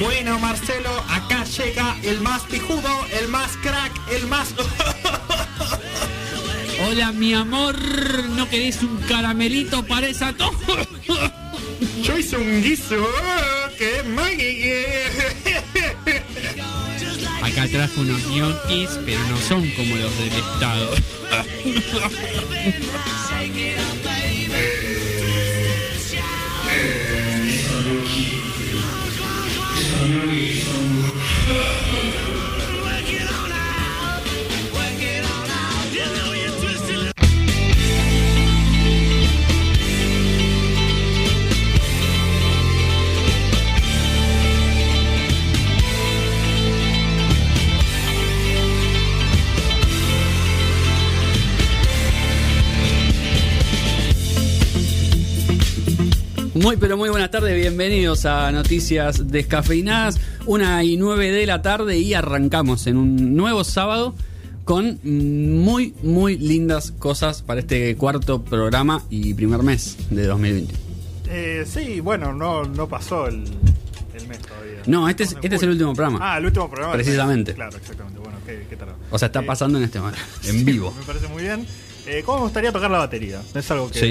[0.00, 4.54] Bueno, Marcelo, acá llega el más pijudo, el más crack, el más...
[6.86, 7.76] Hola, mi amor,
[8.30, 10.54] ¿no querés un caramelito para esa tos?
[12.02, 13.06] Yo hice un guiso
[13.78, 14.02] que.
[17.42, 20.94] Acá trajo unos ñoquis, pero no son como los del Estado.
[56.64, 61.98] Muy pero muy buenas tardes, bienvenidos a Noticias Descafeinadas, una y nueve de la tarde
[61.98, 64.14] y arrancamos en un nuevo sábado
[64.64, 70.74] con muy muy lindas cosas para este cuarto programa y primer mes de 2020.
[71.28, 73.44] Eh, sí, bueno, no, no pasó el,
[74.14, 74.78] el mes todavía.
[74.86, 76.18] No, este es, este es el último programa.
[76.22, 76.94] Ah, el último programa.
[76.94, 77.52] Precisamente.
[77.54, 78.20] Claro, exactamente.
[78.20, 78.96] Bueno, qué, qué tarado.
[79.10, 80.94] O sea, está Eh, pasando en este momento, en vivo.
[80.98, 81.66] Me parece muy bien.
[82.06, 83.40] Eh, ¿Cómo me gustaría tocar la batería?
[83.54, 84.06] Es algo que, Sí.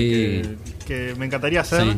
[0.87, 1.83] que, que me encantaría hacer.
[1.83, 1.97] Sí.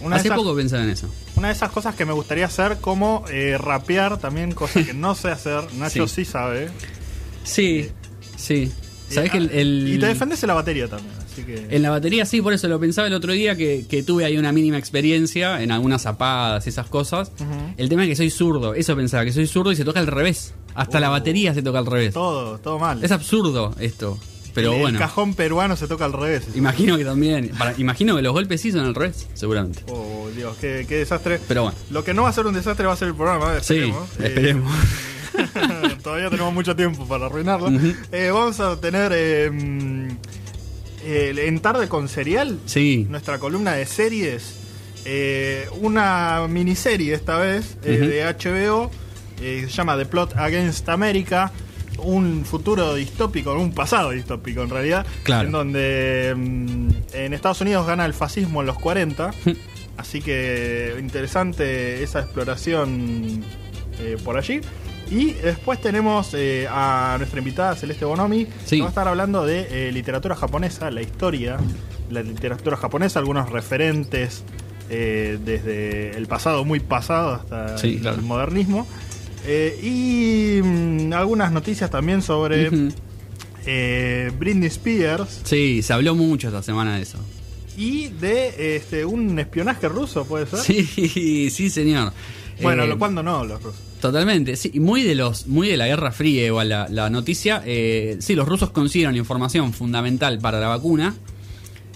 [0.00, 1.08] Una, Hace esas, poco pensaba en eso.
[1.36, 5.14] una de esas cosas que me gustaría hacer, como eh, rapear también, cosa que no
[5.14, 5.72] sé hacer.
[5.74, 6.24] Nacho Sí.
[6.24, 6.68] sí, sabe.
[7.44, 7.88] Sí,
[8.36, 8.70] sí.
[9.08, 11.12] Sabés Eh, que el, el- Y te defendes en la batería también.
[11.24, 11.66] Así que.
[11.70, 14.36] En la batería sí, por eso lo pensaba el otro día que, que tuve ahí
[14.38, 17.30] una mínima experiencia en algunas zapadas y esas cosas.
[17.76, 20.06] El tema es que soy zurdo, eso pensaba, que soy zurdo y se toca al
[20.06, 20.54] revés.
[20.74, 21.12] Hasta la Oh.
[21.12, 22.14] batería se toca al revés.
[22.14, 23.02] Todo, todo mal.
[23.04, 24.18] Es absurdo esto.
[24.54, 26.44] Pero el, bueno, El cajón peruano se toca al revés.
[26.54, 27.48] imagino que también.
[27.58, 29.80] para- imagino que los golpes sí son al revés, seguramente.
[29.88, 31.40] Oh, Dios, qué, qué desastre.
[31.48, 33.60] Pero bueno, Lo que no va a ser un desastre va a ser el programa.
[33.60, 34.08] sí, Esperemos.
[34.20, 34.72] Eh, esperemos.
[36.02, 37.68] Todavía tenemos mucho tiempo para arruinarlo.
[38.12, 39.50] Eh, vamos a tener eh,
[41.04, 44.54] eh, en tarde con serial Sí, nuestra columna de series.
[45.04, 48.90] eh, una miniserie esta vez eh, de HBO.
[49.40, 51.50] eh, se llama The Plot Against America.
[51.98, 55.06] Un futuro distópico, un pasado distópico en realidad.
[55.22, 55.46] Claro.
[55.46, 59.30] En donde mm, en Estados Unidos gana el fascismo en los 40.
[59.96, 63.42] Así que interesante esa exploración
[64.00, 64.60] eh, por allí.
[65.10, 68.76] Y después tenemos eh, a nuestra invitada Celeste Bonomi, Sí.
[68.76, 71.58] que va a estar hablando de eh, literatura japonesa, la historia,
[72.10, 74.44] la literatura japonesa, algunos referentes
[74.90, 78.22] eh, desde el pasado muy pasado hasta Sí, el, claro.
[78.22, 78.86] modernismo.
[79.46, 82.88] Eh, y mm, algunas noticias también sobre Ujú.
[83.66, 87.18] eh, Britney Spears sí, se habló mucho esta semana de eso.
[87.76, 90.60] y de este, un espionaje ruso, ¿puede ser?
[90.60, 92.12] Sí, sí, señor.
[92.62, 93.80] Bueno, Eh, lo cuando no, los rusos.
[94.00, 97.62] Totalmente, sí, y muy de los, muy de la Guerra Fría igual la, la noticia.
[97.66, 101.14] Eh, sí, los rusos consiguieron información fundamental para la vacuna,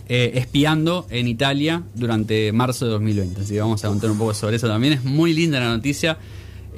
[0.09, 3.43] eh, espiando en Italia durante marzo de 2020.
[3.43, 4.95] Así que vamos a contar un poco sobre eso también.
[4.95, 6.17] Es muy linda la noticia,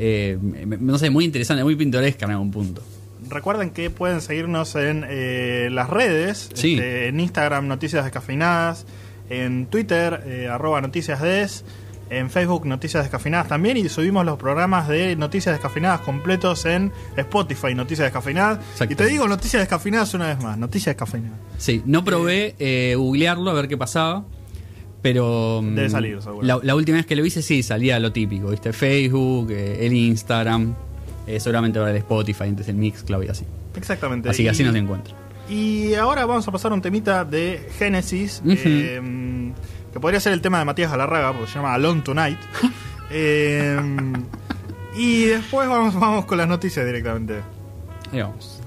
[0.03, 0.39] eh,
[0.81, 2.83] no sé, muy interesante, muy pintoresca en algún punto.
[3.29, 6.75] Recuerden que pueden seguirnos en eh, las redes, Sí.
[6.75, 8.87] este, en Instagram Noticias Descafeinadas,
[9.29, 11.65] en Twitter eh, arroba Noticias Des,
[12.09, 17.75] en Facebook Noticias Descafeinadas también y subimos los programas de Noticias Descafeinadas completos en Spotify
[17.75, 18.59] Noticias Descafeinadas.
[18.73, 18.93] Exacto.
[18.95, 21.39] Y te digo Noticias Descafeinadas una vez más, Noticias Descafeinadas.
[21.59, 24.25] Sí, no probé eh, googlearlo a ver qué pasaba.
[25.03, 25.61] Pero.
[25.63, 26.47] mm, Debe salir, seguro.
[26.47, 28.73] La, la última vez que lo hice, sí, salía lo típico, ¿viste?
[28.73, 30.75] Facebook, eh, el Instagram,
[31.27, 33.45] eh, seguramente ahora el Spotify, antes el Mixcloud y así.
[33.77, 34.29] Exactamente.
[34.29, 35.15] Así que Y- así nos encuentra.
[35.49, 39.53] Y ahora vamos a pasar a un temita de Génesis, eh,
[39.93, 42.39] que podría ser el tema de Matías Galarraga, porque se llama Alone Tonight.
[43.13, 43.77] Eh,
[44.97, 47.41] y después vamos, vamos con las noticias directamente.
[48.13, 48.60] Ahí vamos.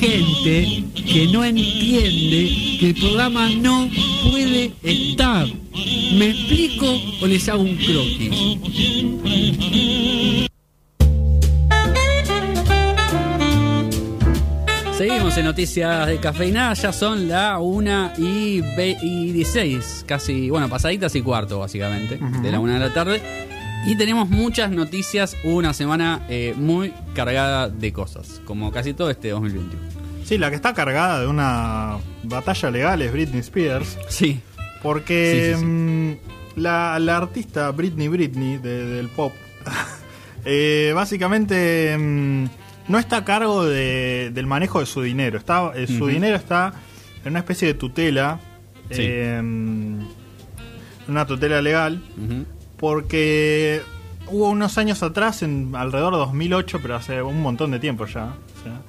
[0.00, 3.88] Gente que no entiende que el programa no
[4.30, 5.46] puede estar.
[6.14, 6.86] ¿Me explico
[7.20, 8.58] o les hago un croquis?
[14.96, 20.68] Seguimos en noticias de cafeinada, ya son la 1 y, ve- y 16, casi, bueno,
[20.68, 23.22] pasaditas y cuarto básicamente, de la 1 de la tarde.
[23.86, 29.30] Y tenemos muchas noticias, una semana eh, muy cargada de cosas, como casi todo este
[29.30, 29.82] 2021.
[30.24, 34.40] Sí, la que está cargada de una batalla legal es Britney Spears, Sí,
[34.82, 35.64] porque Sí, sí, sí.
[35.66, 36.16] mm,
[36.56, 39.32] la, la artista Britney Britney de- del pop,
[40.44, 42.44] eh, básicamente mm,
[42.88, 45.38] no está a cargo de- del manejo de su dinero.
[45.38, 46.74] Está, eh, su dinero está
[47.24, 48.38] en una especie de tutela,
[48.90, 48.96] Sí.
[49.00, 49.40] eh,
[51.08, 52.44] una tutela legal, Ujú.
[52.78, 53.82] Porque
[54.28, 58.26] hubo unos años atrás, en alrededor de 2008, pero hace un montón de tiempo ya,
[58.60, 58.80] o sea,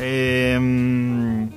[0.00, 1.48] eh,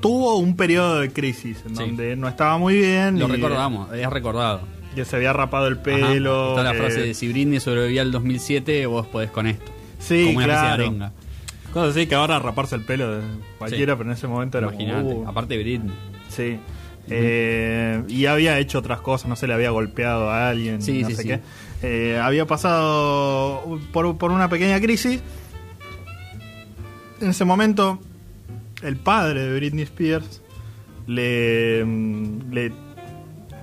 [0.00, 1.82] tuvo un periodo de crisis en Sí.
[1.82, 3.18] donde no estaba muy bien.
[3.18, 4.60] Lo y recordamos, es recordado.
[4.94, 5.82] Que se había rapado el Ajá.
[5.82, 6.50] pelo.
[6.50, 9.70] Está la frase de si Britney sobrevivía al 2007, vos podés con esto.
[9.98, 10.84] Sí, Como una especie de claro.
[10.84, 11.12] arenga.
[11.72, 13.22] Cosas así que ahora raparse el pelo de
[13.58, 15.14] cualquiera, pero en ese momento era Imagínate.
[15.14, 15.94] uh, Aparte Britney.
[16.28, 16.58] Sí.
[17.10, 21.08] Eh, y había hecho otras cosas, no sé, le había golpeado a alguien, Sí, no
[21.08, 21.28] sí, sé sí.
[21.28, 21.40] qué.
[21.82, 25.20] Eh, había pasado por, por una pequeña crisis.
[27.20, 27.98] En ese momento,
[28.82, 30.42] el padre de Britney Spears
[31.06, 32.72] le, mm, le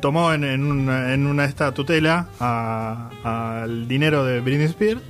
[0.02, 2.28] tomó en, en una, en una esta tutela
[3.24, 5.02] al dinero de Britney Spears.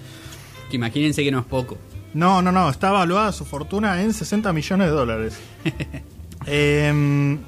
[0.69, 1.77] Que imagínense que no es poco.
[2.13, 5.39] No, no, no, está evaluada su fortuna en 60 millones de dólares.
[6.47, 7.39] Em,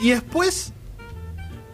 [0.00, 0.72] y después,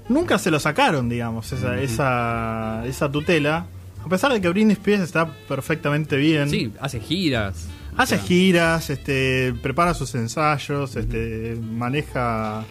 [0.08, 3.66] nunca se lo sacaron, digamos, esa, esa, esa tutela.
[4.04, 6.48] A pesar de que Britney Spears está perfectamente bien.
[6.50, 7.68] Sí, hace giras.
[7.96, 12.64] Hace giras, este, prepara sus ensayos, este, maneja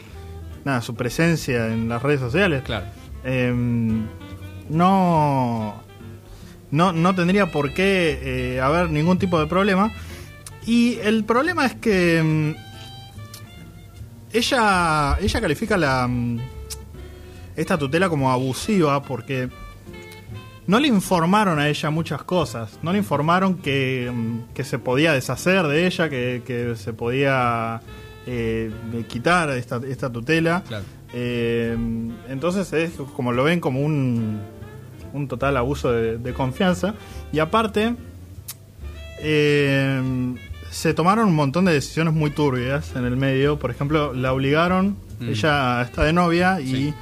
[0.66, 2.64] nada, su presencia en las redes sociales.
[2.64, 2.86] Claro.
[3.24, 4.08] Em,
[4.70, 5.84] no,
[6.72, 8.20] no, no tendría por qué
[8.56, 9.92] eh, haber ningún tipo de problema.
[10.66, 12.69] Y el problema es que mm,
[14.32, 16.40] ella, ella califica la, mm,
[17.56, 19.50] esta tutela como abusiva porque
[20.68, 22.80] no le informaron a ella muchas cosas.
[22.84, 27.82] No le informaron que, mm, que se podía deshacer de ella, que, que se podía
[28.28, 28.72] eh,
[29.08, 30.64] quitar esta, esta tutela.
[30.68, 30.86] Claro.
[31.12, 31.76] Eh,
[32.28, 34.40] entonces es como lo ven como un,
[35.14, 36.94] un total abuso de, de confianza.
[37.32, 37.96] Y aparte,
[39.20, 40.02] eh,
[40.70, 43.58] se tomaron un montón de decisiones muy turbias en el medio.
[43.60, 45.30] Por ejemplo, la obligaron, Mm.
[45.30, 46.94] ella está de novia y Sí.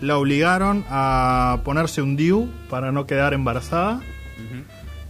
[0.00, 4.00] la obligaron a ponerse un DIU para no quedar embarazada.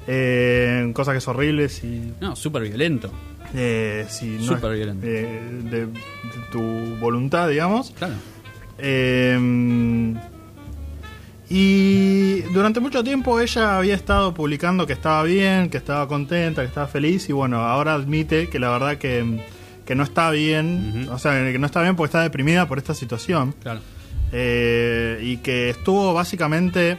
[0.09, 3.11] Eh, cosa que es horrible si, No, súper violento.
[3.55, 5.05] eh, si no Súper violento.
[5.07, 5.93] eh, de, de
[6.53, 6.61] tu
[7.01, 7.93] voluntad, digamos.
[7.99, 8.15] Claro.
[11.49, 16.69] Y durante mucho tiempo ella había estado publicando que estaba bien, que estaba contenta, que
[16.69, 19.41] estaba feliz y bueno, ahora admite que la verdad que,
[19.85, 22.95] que no está bien, o sea, que no está bien porque está deprimida por esta
[22.95, 23.81] situación Claro.
[24.33, 26.99] eh, y que estuvo básicamente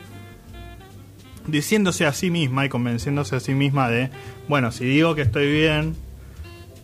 [1.46, 4.10] diciéndose a sí misma y convenciéndose a sí misma de,
[4.48, 5.96] bueno, si digo que estoy bien,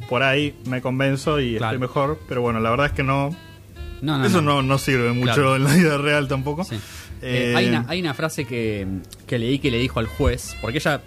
[0.09, 1.75] por ahí me convenzo y Claro.
[1.75, 3.29] estoy mejor, pero bueno, la verdad es que no,
[4.01, 4.55] No, no, eso no.
[4.55, 5.55] no, no sirve mucho Claro.
[5.55, 6.65] en la vida real tampoco.
[6.65, 6.77] Sí.
[7.23, 8.85] Eh, Eh, hay, una, hay una frase que,
[9.25, 11.01] que leí que le dijo al juez, porque ella,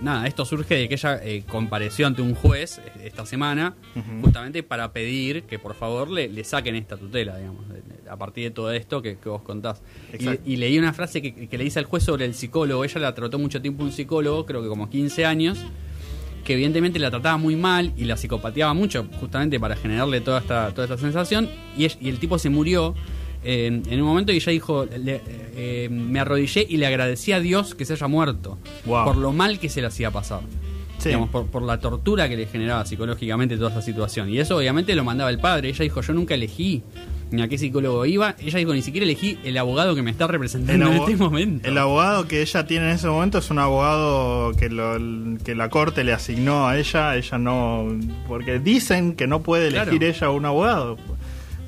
[0.00, 3.74] nada, esto surge de que ella eh, compareció ante un juez eh, esta semana,
[4.22, 7.64] justamente para pedir que por favor le, le saquen esta tutela, digamos,
[8.08, 9.82] a partir de todo esto que, que vos contás.
[10.44, 13.00] Y, y leí una frase que, que le dice al juez sobre el psicólogo, ella
[13.00, 15.58] la trató mucho tiempo un psicólogo, creo que como 15 años,
[16.44, 20.70] que evidentemente la trataba muy mal y la psicopateaba mucho, justamente para generarle toda esta,
[20.70, 22.94] toda esta sensación, y el tipo se murió
[23.46, 25.20] en, en un momento y ella dijo, le-
[25.56, 29.04] eh, me arrodillé y le agradecí a Dios que se haya muerto, Wow.
[29.04, 30.40] por lo mal que se le hacía pasar.
[30.98, 31.10] Sí.
[31.10, 34.30] Digamos, por, por la tortura que le generaba psicológicamente toda esa situación.
[34.30, 35.68] Y eso obviamente lo mandaba el padre.
[35.68, 36.82] Ella dijo, yo nunca elegí
[37.30, 38.34] ni a qué psicólogo iba.
[38.40, 41.68] Ella dijo, ni siquiera elegí el abogado que me está representando en este momento.
[41.68, 45.68] el abogado que ella tiene en ese momento es un abogado que, lo- que la
[45.68, 47.14] corte le asignó a ella.
[47.14, 47.86] Ella no.
[48.26, 50.06] Porque dicen que no puede elegir Claro.
[50.06, 50.96] ella un abogado.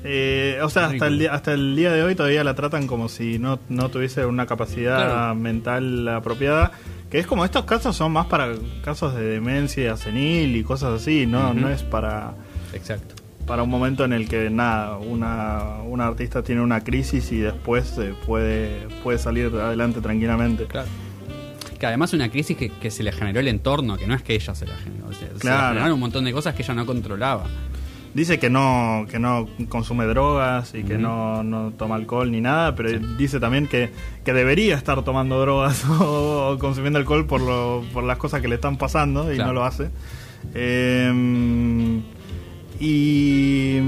[0.03, 3.09] Eh, o sea, hasta el, día, hasta el día de hoy todavía la tratan como
[3.09, 5.35] si no, no tuviese una capacidad Claro.
[5.35, 6.71] mental apropiada.
[7.11, 8.53] Que es como estos casos son más para
[8.83, 12.33] casos de demencia senil y cosas así, no, no es para.
[12.73, 13.15] Exacto.
[13.47, 17.97] para un momento en el que nada una, una artista tiene una crisis y después
[17.97, 20.87] eh, puede puede salir adelante tranquilamente Claro.
[21.79, 24.21] Que además es una crisis que, que se le generó el entorno, que no es
[24.21, 25.07] que ella se la generó.
[25.07, 25.67] o sea, Se le Claro.
[25.69, 27.45] generaron un montón de cosas que ella no controlaba.
[28.13, 32.73] Dice que no que no consume drogas y que no, no toma alcohol ni nada
[32.75, 33.91] pero dice también que,
[34.25, 38.55] que debería estar tomando drogas o, consumiendo alcohol por lo, por las cosas que le
[38.55, 39.49] están pasando y Claro.
[39.49, 39.89] no lo hace
[40.55, 41.99] Eh,
[42.79, 43.79] y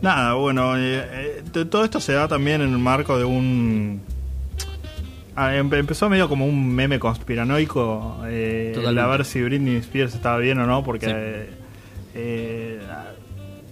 [0.00, 4.00] nada bueno eh, eh, todo esto se da también en el marco de un
[5.34, 10.14] Ah, empe- empezó medio como un meme conspiranoico eh, el a ver si Britney Spears
[10.14, 12.18] estaba bien o no porque Sí.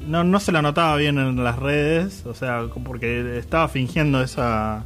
[0.06, 4.84] No, no se la notaba bien en las redes o sea porque estaba fingiendo esa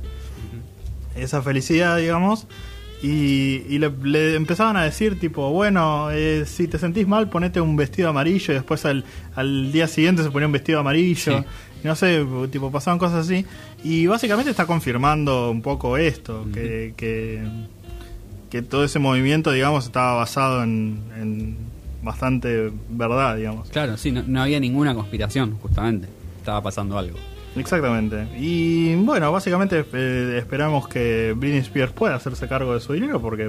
[1.16, 2.46] esa felicidad digamos
[3.02, 7.60] Y, y le, le empezaban a decir, tipo, bueno, eh, si te sentís mal, ponete
[7.60, 8.54] un vestido amarillo.
[8.54, 9.04] Y después al,
[9.34, 11.40] al día siguiente se ponía un vestido amarillo.
[11.40, 11.44] Sí.
[11.82, 13.44] No sé, tipo, pasaban cosas así.
[13.82, 17.42] Y básicamente está confirmando un poco esto, que, que,
[18.48, 21.58] que todo ese movimiento, digamos, estaba basado en, en
[22.04, 23.68] bastante verdad, digamos.
[23.70, 26.06] Claro, sí, no, no había ninguna conspiración, justamente.
[26.38, 27.18] Estaba pasando algo.
[27.56, 28.26] Exactamente.
[28.38, 33.48] Y bueno, básicamente eh, esperamos que Britney Spears pueda hacerse cargo de su dinero porque,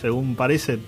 [0.00, 0.78] según parece,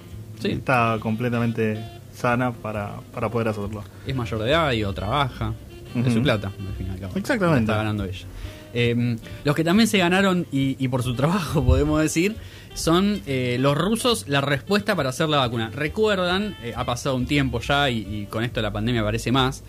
[0.40, 0.48] Sí.
[0.48, 1.82] está completamente
[2.14, 3.82] sana para, para poder hacerlo.
[4.06, 5.54] Es mayor de edad y o trabaja.
[5.94, 6.10] Es Ujú.
[6.16, 7.12] su plata, al fin y al cabo.
[7.16, 7.60] Exactamente.
[7.62, 8.26] Está ganando ella.
[8.74, 12.36] Eh, los que también se ganaron, y, y por su trabajo podemos decir,
[12.76, 15.70] son eh, los rusos la respuesta para hacer la vacuna.
[15.74, 19.64] Recuerdan, eh, ha pasado un tiempo ya y, y con esto la pandemia parece más,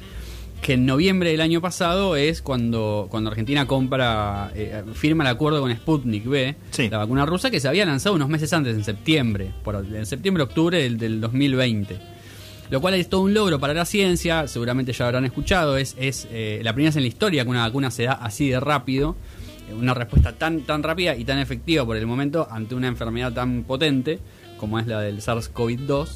[0.61, 5.61] que en noviembre del año pasado es cuando, cuando Argentina compra, eh, firma el acuerdo
[5.61, 6.89] con Sputnik B, Sí.
[6.89, 10.81] la vacuna rusa que se había lanzado unos meses antes, en septiembre, por, en septiembre-octubre
[10.81, 12.17] del, del 2020
[12.69, 16.27] lo cual es todo un logro para la ciencia, seguramente ya habrán escuchado, es, es
[16.31, 19.15] eh, la primera vez en la historia que una vacuna se da así de rápido,
[19.73, 23.63] una respuesta tan, tan rápida y tan efectiva por el momento ante una enfermedad tan
[23.63, 24.19] potente
[24.57, 26.07] como es la del SARS-CoV-2.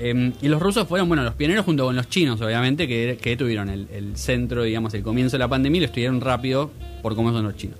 [0.00, 3.36] Eh, y los rusos fueron, bueno, los pioneros junto con los chinos, obviamente, que, que
[3.36, 7.14] tuvieron el, el centro, digamos, el comienzo de la pandemia y lo estudiaron rápido por
[7.14, 7.78] cómo son los chinos.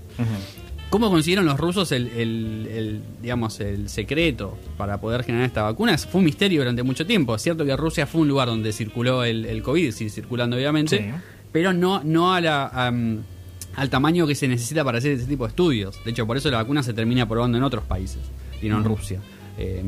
[0.91, 5.99] ¿Cómo consiguieron los rusos el, el- el, digamos, el secreto para poder generar esta vacuna?
[5.99, 7.35] Fue un misterio durante mucho tiempo.
[7.35, 10.99] Es cierto que Rusia fue un lugar donde circuló el, el COVID, sigue circulando obviamente,
[10.99, 11.05] Sí.
[11.51, 12.93] pero no, no a la,
[13.77, 16.03] al tamaño que se necesita para hacer ese tipo de estudios.
[16.05, 18.21] De hecho, por eso la vacuna se termina probando en otros países
[18.61, 19.21] y no en Rusia.
[19.59, 19.83] Eh,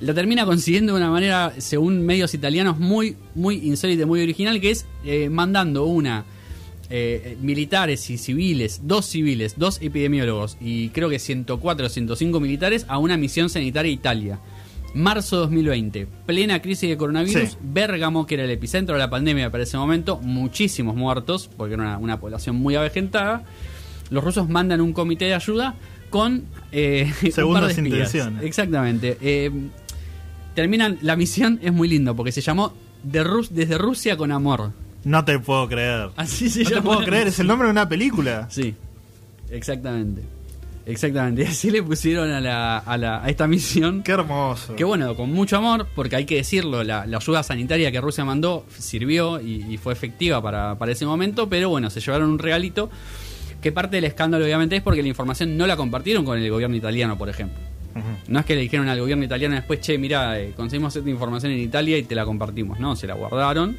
[0.00, 4.60] la termina consiguiendo de una manera, según medios italianos, muy, muy insólita, y muy original,
[4.60, 6.24] que es eh, mandando una
[6.88, 12.84] eh, militares y civiles, dos civiles, dos epidemiólogos y creo que 104 o 105 militares
[12.88, 14.38] a una misión sanitaria a Italia.
[14.94, 17.56] Marzo 2020, plena crisis de coronavirus, Sí.
[17.62, 21.82] Bérgamo, que era el epicentro de la pandemia para ese momento, muchísimos muertos, porque era
[21.84, 23.44] una, una población muy avejentada.
[24.10, 25.74] Los rusos mandan un comité de ayuda
[26.10, 28.42] con eh, Segundas intenciones.
[28.42, 29.16] Exactamente.
[29.20, 29.50] Eh,
[30.54, 32.72] terminan, la misión es muy lindo porque se llamó
[33.04, 34.72] de Rus- Desde Rusia con Amor.
[35.04, 36.10] No te puedo creer.
[36.16, 38.48] Así se no te puedo creer, es el nombre de una película.
[38.50, 38.74] Sí,
[39.50, 40.22] exactamente.
[40.86, 41.46] Exactamente.
[41.46, 44.02] Así le pusieron a, la, a, la- a esta misión.
[44.02, 44.74] Qué hermoso.
[44.76, 48.24] Que bueno, con mucho amor, porque hay que decirlo, la, la ayuda sanitaria que Rusia
[48.24, 52.38] mandó sirvió y, y fue efectiva para, para ese momento, pero bueno, se llevaron un
[52.38, 52.90] regalito.
[53.60, 56.76] Que parte del escándalo obviamente es porque la información no la compartieron con el gobierno
[56.76, 57.58] italiano, por ejemplo.
[58.28, 61.52] No es que le dijeron al gobierno italiano después, che, mira, eh, conseguimos esta información
[61.52, 62.78] en Italia y te la compartimos.
[62.80, 63.76] No, se la guardaron.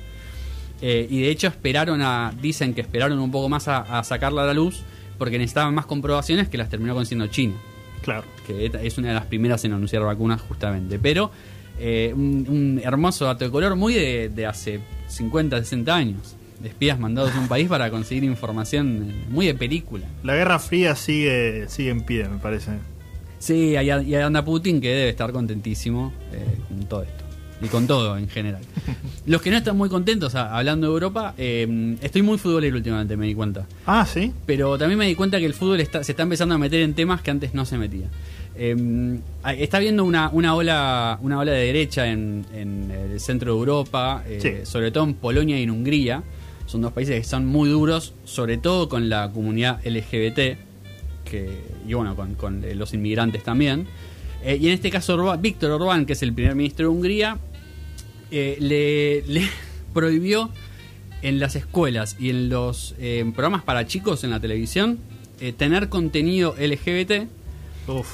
[0.81, 4.43] Eh, y de hecho esperaron a, dicen que esperaron un poco más a, a sacarla
[4.43, 4.84] a la luz
[5.22, 7.54] porque necesitaban más comprobaciones que las terminó consiguiendo China,
[8.01, 8.24] Claro.
[8.48, 10.98] que es una de las primeras en anunciar vacunas justamente.
[10.98, 11.30] Pero
[11.80, 16.36] eh, un, un hermoso dato de color muy de, de hace 50, 60 años.
[16.60, 20.08] De espías mandados a un país para conseguir información eh, muy de película.
[20.24, 22.72] La Guerra Fría sigue, sigue en pie, me parece.
[23.38, 27.24] Sí, ahí anda Putin que debe estar contentísimo eh, con todo esto.
[27.63, 28.62] Y con todo en general.
[29.27, 33.15] Los que no están muy contentos, a- hablando de Europa, eh, estoy muy futbolero últimamente,
[33.18, 33.68] me di cuenta.
[33.86, 34.32] Ah, sí.
[34.46, 36.94] Pero también me di cuenta que el fútbol está- se está empezando a meter en
[36.96, 38.08] temas que antes no se metía.
[38.56, 43.53] Eh, hay- está habiendo una, una ola una ola de derecha en, en el centro
[43.53, 44.70] de Europa, eh, Sí.
[44.70, 46.24] sobre todo en Polonia y en Hungría.
[46.65, 50.58] Son dos países que son muy duros, sobre todo con la comunidad LGBT
[51.25, 51.50] que,
[51.88, 53.88] y bueno, con, con, eh, los inmigrantes también.
[54.44, 57.38] Eh, y en este caso, Víctor Orbán, que es el primer ministro de Hungría,
[58.31, 59.47] eh, le, le
[59.93, 60.50] prohibió
[61.21, 64.97] en las escuelas y en los eh, programas para chicos en la televisión
[65.39, 67.27] eh, tener contenido LGBT
[67.88, 68.07] Uf.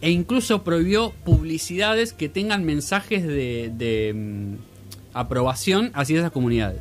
[0.00, 4.54] e incluso prohibió publicidades que tengan mensajes de, de, mm,
[5.12, 6.80] aprobación hacia esas comunidades.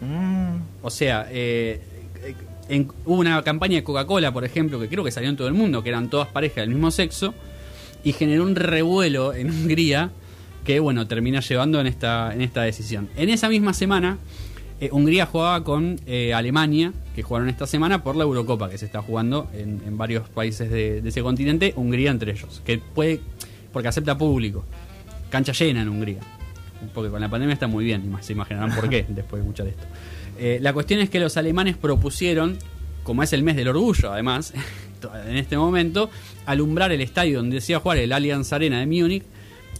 [0.00, 0.56] Mm.
[0.82, 5.36] O sea, en- hubo una campaña de Coca-Cola, por ejemplo, que creo que salió en
[5.36, 7.34] todo el mundo, que eran todas parejas del mismo sexo,
[8.04, 10.10] y generó un revuelo en Hungría
[10.64, 13.08] que, bueno, termina llevando en esta, en esta decisión.
[13.16, 14.18] En esa misma semana,
[14.80, 18.86] eh, Hungría jugaba con eh, Alemania, que jugaron esta semana por la Eurocopa, que se
[18.86, 23.20] está jugando en, en varios países de, de ese continente, Hungría entre ellos, que puede,
[23.72, 24.64] porque acepta público.
[25.30, 26.20] Cancha llena en Hungría.
[26.94, 29.84] Porque con la pandemia está muy bien, se imaginarán por qué después de escuchar esto.
[30.38, 32.58] Eh, la cuestión es que los alemanes propusieron,
[33.04, 34.52] como es el mes del orgullo además,
[35.26, 36.10] en este momento,
[36.46, 39.24] alumbrar el estadio donde se iba a jugar el Allianz Arena de Múnich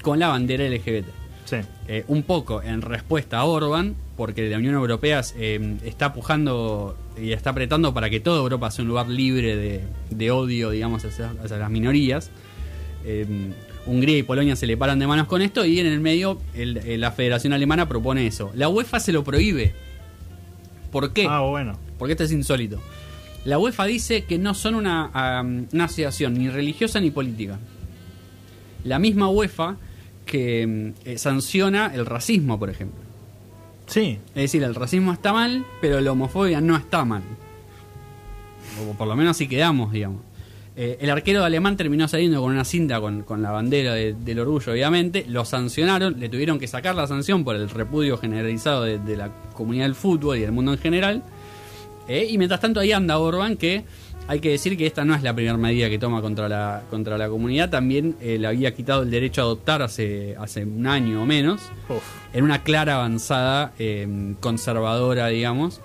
[0.02, 1.06] con la bandera LGBT.
[1.44, 1.56] Sí.
[1.88, 7.32] Eh, un poco en respuesta a Orban, porque la Unión Europea eh, está pujando y
[7.32, 9.80] está apretando para que toda Europa sea un lugar libre de,
[10.10, 12.30] de odio, digamos, hacia, hacia las minorías.
[13.04, 13.26] eh,
[13.84, 17.00] Hungría y Polonia se le paran de manos con esto y en el medio el-
[17.00, 18.52] la Federación Alemana propone eso.
[18.54, 19.74] La UEFA se lo prohíbe.
[20.92, 21.26] ¿Por qué?
[21.28, 21.78] Ah, bueno.
[21.98, 22.80] Porque esto es insólito.
[23.44, 25.10] La UEFA dice que no son una
[25.80, 27.58] asociación ni religiosa ni política.
[28.84, 29.76] La misma UEFA
[30.26, 33.00] que mm, eh, sanciona el racismo, por ejemplo.
[33.86, 34.18] Sí.
[34.34, 37.22] Es decir, el racismo está mal, pero la homofobia no está mal.
[38.88, 40.20] O por lo menos así quedamos, digamos.
[40.74, 44.38] Eh, el arquero alemán terminó saliendo con una cinta con, con la bandera de- del
[44.38, 45.26] orgullo, obviamente.
[45.28, 49.28] Lo sancionaron, le tuvieron que sacar la sanción por el repudio generalizado de, de la
[49.52, 51.22] comunidad del fútbol y del mundo en general.
[52.08, 53.84] Eh, y mientras tanto ahí anda Orban, que
[54.28, 57.18] hay que decir que esta no es la primera medida que toma contra la, contra
[57.18, 57.70] la comunidad.
[57.70, 61.60] También eh, le había quitado el derecho a adoptar hace, hace un año o menos
[61.88, 62.02] Uf.
[62.32, 65.80] en una clara avanzada eh, conservadora, digamos.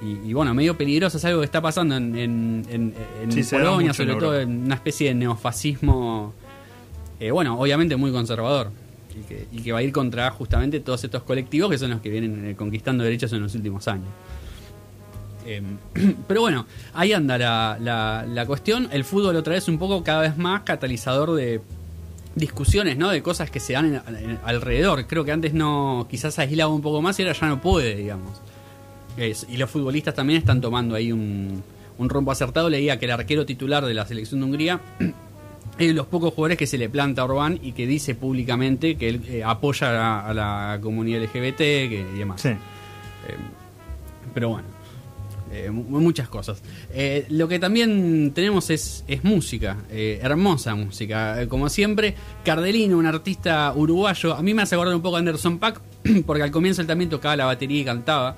[0.00, 3.42] Y, y bueno, medio peligroso, es algo que está pasando en, en, en- en Sí,
[3.54, 6.34] Polonia, sobre todo en una especie de neofascismo,
[7.20, 8.70] eh, bueno, obviamente muy conservador.
[9.14, 12.00] Y que, y que va a ir contra justamente todos estos colectivos que son los
[12.00, 14.08] que vienen eh, conquistando derechos en los últimos años.
[15.46, 15.62] Eh,
[16.28, 18.88] pero bueno, ahí anda la, la, la cuestión.
[18.92, 21.60] El fútbol otra vez un poco cada vez más catalizador de
[22.34, 23.10] discusiones, ¿no?
[23.10, 25.06] De cosas que se dan en- en- alrededor.
[25.06, 28.40] Creo que antes no, quizás aislaba un poco más y ahora ya no puede, digamos.
[29.16, 31.62] Es- y los futbolistas también están tomando ahí un,
[31.98, 32.70] un rumbo acertado.
[32.70, 34.80] Leía que el arquero titular de la selección de Hungría
[35.78, 38.96] es de los pocos jugadores que se le planta a Orbán y que dice públicamente
[38.96, 40.34] que él eh, apoya a la, a
[40.74, 42.40] la comunidad LGBT que, y demás.
[42.40, 42.48] Sí.
[42.48, 42.56] Eh,
[44.32, 44.68] pero bueno,
[45.52, 46.62] eh, mu- muchas cosas.
[46.92, 51.46] Eh, lo que también tenemos es, es música, eh, hermosa música.
[51.48, 55.58] Como siempre, Cardelino, un artista uruguayo, a mí me hace acordar un poco a Anderson
[55.58, 55.80] Pack,
[56.26, 58.36] porque al comienzo él también tocaba la batería y cantaba.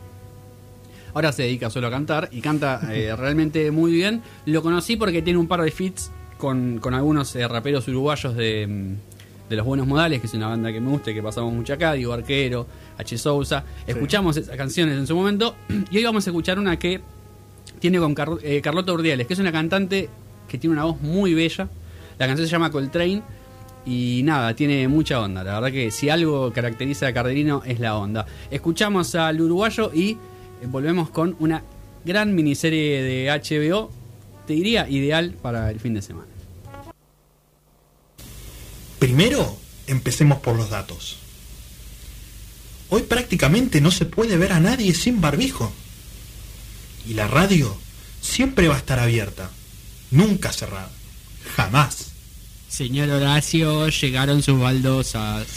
[1.14, 2.80] Ahora se dedica solo a cantar y canta
[3.16, 4.22] realmente muy bien.
[4.46, 9.13] Lo conocí porque tiene un par de feats con, con algunos raperos uruguayos de, mm,
[9.48, 11.74] de Los Buenos Modales, que es una banda que me gusta y que pasamos mucho
[11.74, 12.66] acá, Diego Arquero,
[12.98, 13.18] H.
[13.18, 13.64] Sousa.
[13.86, 15.54] Escuchamos esas canciones en su momento
[15.90, 17.00] y hoy vamos a escuchar una que
[17.78, 20.08] tiene con Car- eh, Carlota Urdiales, que es una cantante
[20.48, 21.68] que tiene una voz muy bella.
[22.18, 23.22] La canción se llama Coltrane
[23.84, 25.44] y nada, tiene mucha onda.
[25.44, 28.24] La verdad que si algo caracteriza a Cardelino es la onda.
[28.50, 30.18] Escuchamos al uruguayo y eh,
[30.66, 31.62] volvemos con una
[32.04, 33.90] gran miniserie de HBO,
[34.46, 36.28] te diría ideal para el fin de semana.
[39.04, 41.16] Primero, empecemos por los datos.
[42.88, 45.70] Hoy prácticamente no se puede ver a nadie sin barbijo.
[47.06, 47.76] Y la radio
[48.22, 49.50] siempre va a estar abierta,
[50.10, 50.90] nunca cerrada,
[51.54, 52.12] jamás.
[52.70, 55.48] Señor Horacio, llegaron sus baldosas.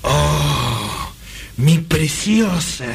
[0.00, 1.12] ¡Oh!
[1.58, 2.86] ¡Mi preciosa!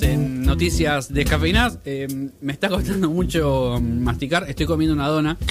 [0.00, 1.78] En noticias descafeinadas.
[1.84, 2.08] Eh,
[2.40, 4.46] me está costando mucho masticar.
[4.48, 5.36] Estoy comiendo una dona.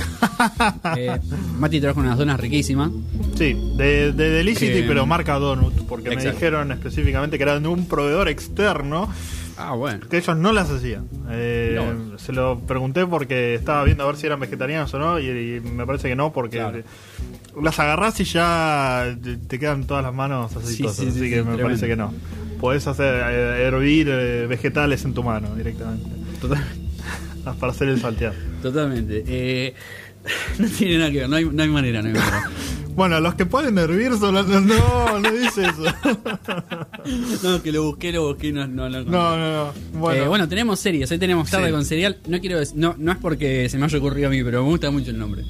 [0.98, 1.20] Eh,
[1.60, 2.90] Mati trajo unas donas riquísimas.
[3.38, 7.70] Sí, de, de Delicity, Que- pero marca Donut, porque me dijeron específicamente que eran de
[7.70, 9.08] un proveedor externo
[9.58, 10.08] Ah, bueno.
[10.10, 11.08] que ellos no las hacían.
[11.30, 12.18] Eh, No.
[12.18, 15.60] Se lo pregunté porque estaba viendo a ver si eran vegetarianos o no, y, y
[15.60, 16.82] me parece que no, porque Claro.
[17.62, 19.16] las agarrás y ya
[19.48, 21.64] te- quedan todas las manos aceitosas, Sí, sí, sí, así sí, que me tremendo.
[21.64, 22.14] parece que no.
[22.62, 26.06] Podés hacer eh, hervir eh, vegetales en tu mano directamente
[26.40, 26.64] Total-
[27.60, 28.36] para hacer el salteado.
[28.62, 29.24] totalmente.
[29.28, 29.74] Eh,
[30.60, 31.30] no tiene nada que ver.
[31.30, 32.50] No hay, no hay manera, no hay manera.
[32.94, 34.46] Bueno, los que pueden hervir son los...
[34.48, 35.86] No, no dice eso.
[37.42, 38.52] No, que lo busqué, lo busqué.
[38.52, 39.74] No, no, no, No, no, no.
[39.94, 40.28] Bueno.
[40.28, 41.10] Bueno, tenemos series.
[41.10, 41.72] Hoy tenemos tarde Sí.
[41.72, 42.18] con serial.
[42.28, 44.70] No quiero dec- no, no es porque se me haya ocurrido a mí, pero me
[44.72, 45.44] gusta mucho el nombre.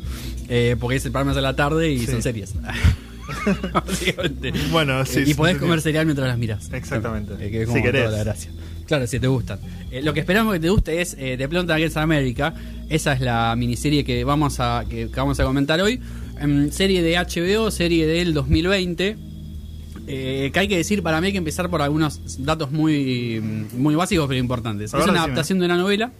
[0.49, 2.05] Eh, porque es el programa de la tarde y Sí.
[2.11, 2.53] son series.
[3.73, 4.53] Básicamente.
[4.71, 5.83] Bueno, sí, Eh, y podés sí, comer sí.
[5.83, 6.69] cereal mientras las miras.
[6.71, 7.33] Exactamente.
[7.39, 8.05] Eh, que es Si querés.
[8.05, 8.51] toda la gracia.
[8.87, 9.59] Claro, si te gustan.
[9.91, 12.53] Eh, lo que esperamos que te guste es eh, The Planta Against America.
[12.89, 15.99] Esa es la miniserie que vamos a, que, que vamos a comentar hoy.
[16.39, 19.17] Em, serie de HBO, serie del 2020.
[20.07, 23.39] Eh, que hay que decir, para mí hay que empezar por algunos datos muy,
[23.77, 24.89] muy básicos pero importantes.
[24.89, 25.19] Es una decime.
[25.19, 26.11] adaptación de una novela,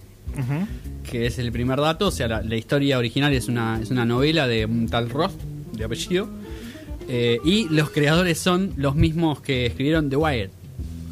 [1.09, 2.07] que es el primer dato.
[2.07, 5.33] O sea, la, la historia original es una, es una novela de un tal Roth,
[5.73, 6.29] de apellido.
[7.07, 10.49] Eh, y los creadores son los mismos que escribieron The Wire,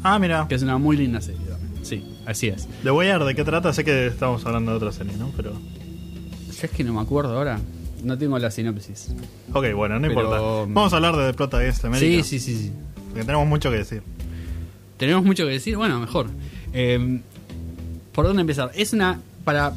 [0.02, 0.46] Ah, mira.
[0.48, 1.84] que es una muy linda serie también.
[1.84, 2.68] Sí, así es.
[2.82, 3.72] The Wire, ¿de qué trata?
[3.72, 5.30] Sé que estamos hablando de otra serie, ¿no?
[5.36, 5.52] Pero...
[5.52, 7.58] Yo es que no me acuerdo ahora.
[8.04, 9.12] No tengo la sinopsis.
[9.52, 10.42] Ok, bueno, no Pero, importa.
[10.42, 12.22] um, Vamos a hablar de The Plot Against America.
[12.24, 12.72] Sí, sí, sí, sí.
[13.08, 14.02] Porque tenemos mucho que decir.
[14.96, 15.76] Tenemos mucho que decir.
[15.76, 16.28] Bueno, mejor.
[16.72, 17.20] Eh,
[18.12, 18.70] ¿Por dónde empezar?
[18.74, 19.20] Es una.
[19.44, 19.72] Para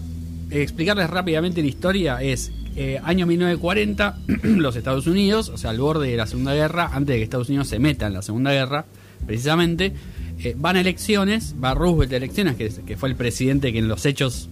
[0.52, 6.10] explicarles rápidamente la historia, es eh, año 1940, los Estados Unidos, o sea, al borde
[6.10, 8.86] de la Segunda Guerra, antes de que Estados Unidos se meta en la Segunda Guerra,
[9.26, 9.94] precisamente.
[10.40, 14.06] eh, van a elecciones, va Roosevelt a elecciones, que, fue el presidente que en los
[14.06, 14.50] hechos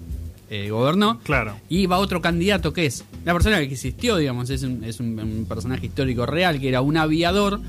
[0.49, 1.19] eh, gobernó.
[1.23, 1.55] Claro.
[1.69, 5.17] Y va otro candidato que es la persona que existió, digamos, es un, es un-
[5.19, 7.59] un personaje histórico real, que era un aviador,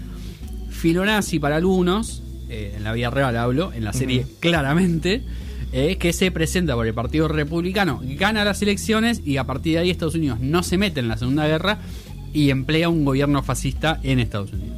[0.70, 5.22] filonazi para algunos, eh, en la vida real hablo, en la serie claramente,
[5.72, 9.78] eh, que se presenta por el Partido Republicano, gana las elecciones y a partir de
[9.80, 11.78] ahí Estados Unidos no se mete en la Segunda Guerra
[12.32, 14.76] y emplea un gobierno fascista en Estados Unidos,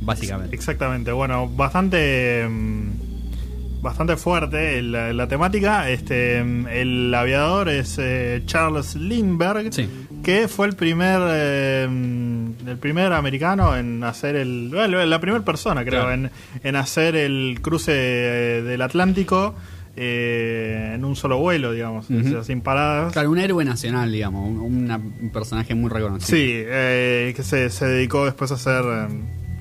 [0.00, 0.54] básicamente.
[0.54, 5.90] Exactamente, bueno, bastante mm, bastante fuerte la, la temática.
[5.90, 9.88] Este mm, el aviador es eh, Charles Lindbergh, Sí.
[10.24, 15.44] que fue el primer eh, mm, el primer americano en hacer el bueno, la primera
[15.44, 16.12] persona creo Claro.
[16.14, 16.30] en,
[16.64, 19.54] en hacer el cruce eh, del Atlántico
[19.96, 22.20] eh, en un solo vuelo, digamos, Ujú.
[22.20, 23.12] o sea, sin paradas.
[23.12, 26.36] Claro, un héroe nacional, digamos, un, una- un personaje muy reconocido.
[26.36, 28.84] Sí, eh, que se, se dedicó después a hacer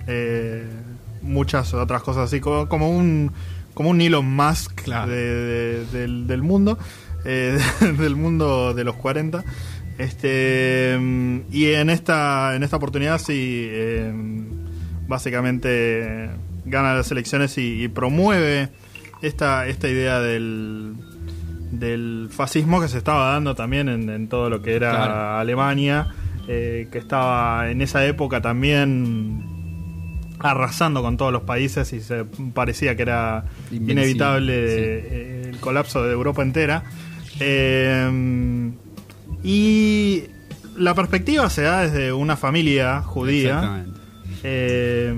[0.07, 0.65] eh,
[1.21, 3.31] muchas otras cosas así, como, como un
[3.73, 5.11] como un Elon Musk Claro.
[5.11, 6.77] de- de- del, del mundo,
[7.25, 7.57] eh,
[7.99, 9.43] del mundo de los 40.
[9.97, 10.97] Este
[11.51, 14.11] y en esta en esta oportunidad sí, eh,
[15.07, 16.29] básicamente
[16.65, 18.69] gana las elecciones y, y promueve
[19.27, 20.95] esta esta idea del
[21.71, 25.37] del fascismo que se estaba dando también en, en todo lo que era Claro.
[25.37, 26.07] Alemania,
[26.47, 29.43] eh, que estaba en esa época también
[30.39, 34.73] arrasando con todos los países y se parecía que era Invencible, inevitable sí.
[34.77, 36.83] eh, el colapso de Europa entera.
[37.39, 38.71] Eh,
[39.43, 40.23] y
[40.77, 43.49] la perspectiva se da desde una familia judía.
[43.55, 43.99] Exactamente.
[44.43, 45.13] Eh,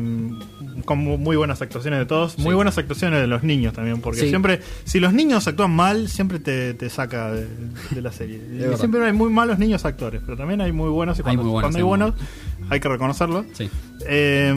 [0.88, 2.56] con mu- muy buenas actuaciones de todos, muy Sí.
[2.56, 4.30] buenas actuaciones de los niños también, porque Sí.
[4.30, 7.46] siempre, si los niños actúan mal, siempre te, te saca de,
[7.92, 8.42] de la serie.
[8.74, 11.52] Y siempre hay muy malos niños actores, pero también hay muy buenos y cuando, muy
[11.52, 12.14] buenos, cuando hay buenos
[12.70, 13.46] hay que reconocerlo.
[13.54, 13.70] Sí.
[14.08, 14.52] Eh,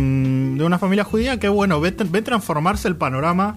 [0.56, 3.56] de una familia judía que, bueno, ve, ve transformarse el panorama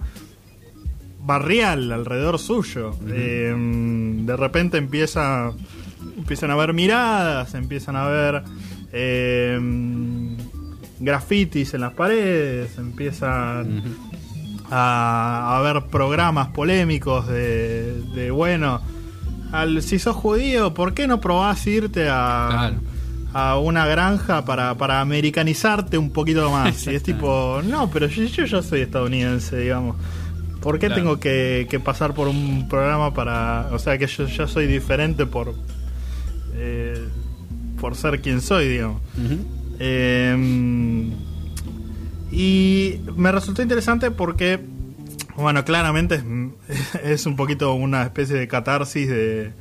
[1.20, 2.96] barrial alrededor suyo.
[3.08, 5.52] Eh, de repente empieza
[6.18, 8.42] empiezan a haber miradas, empiezan a ver
[8.92, 9.58] eh,
[11.04, 13.82] grafitis en las paredes, empiezan
[14.70, 18.80] a, a ver programas polémicos de, de, bueno,
[19.52, 22.76] al, si sos judío, ¿por qué no probás irte a, Claro.
[23.32, 26.86] a una granja para, para americanizarte un poquito más?
[26.86, 29.96] Y es tipo, no, pero yo, yo ya soy estadounidense, digamos.
[30.60, 31.02] ¿Por qué Claro.
[31.02, 33.68] tengo que, que pasar por un programa para...
[33.72, 35.54] O sea, que yo ya soy diferente por...
[36.54, 37.06] eh,
[37.78, 39.02] por ser quien soy, digamos.
[39.78, 41.10] Eh,
[42.32, 44.60] y me resultó interesante porque,
[45.36, 46.16] bueno, claramente
[46.68, 49.52] es, es un poquito una especie de catarsis de,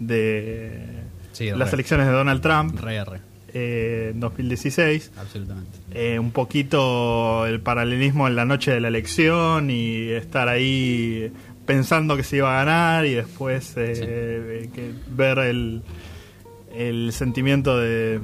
[0.00, 0.98] de
[1.32, 1.74] Sí, las re.
[1.76, 3.20] elecciones de Donald Trump Re, re,
[3.54, 5.12] eh, en 2016.
[5.16, 5.78] absolutamente.
[5.92, 11.32] Eh, un poquito el paralelismo en la noche de la elección y estar ahí
[11.64, 14.70] pensando que se iba a ganar y después eh, Sí.
[14.70, 15.82] que ver el,
[16.74, 18.18] el sentimiento de,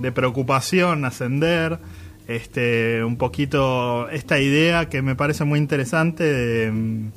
[0.00, 1.78] de preocupación ascender.
[2.26, 7.10] Este, un poquito esta idea que me parece muy interesante de, mm,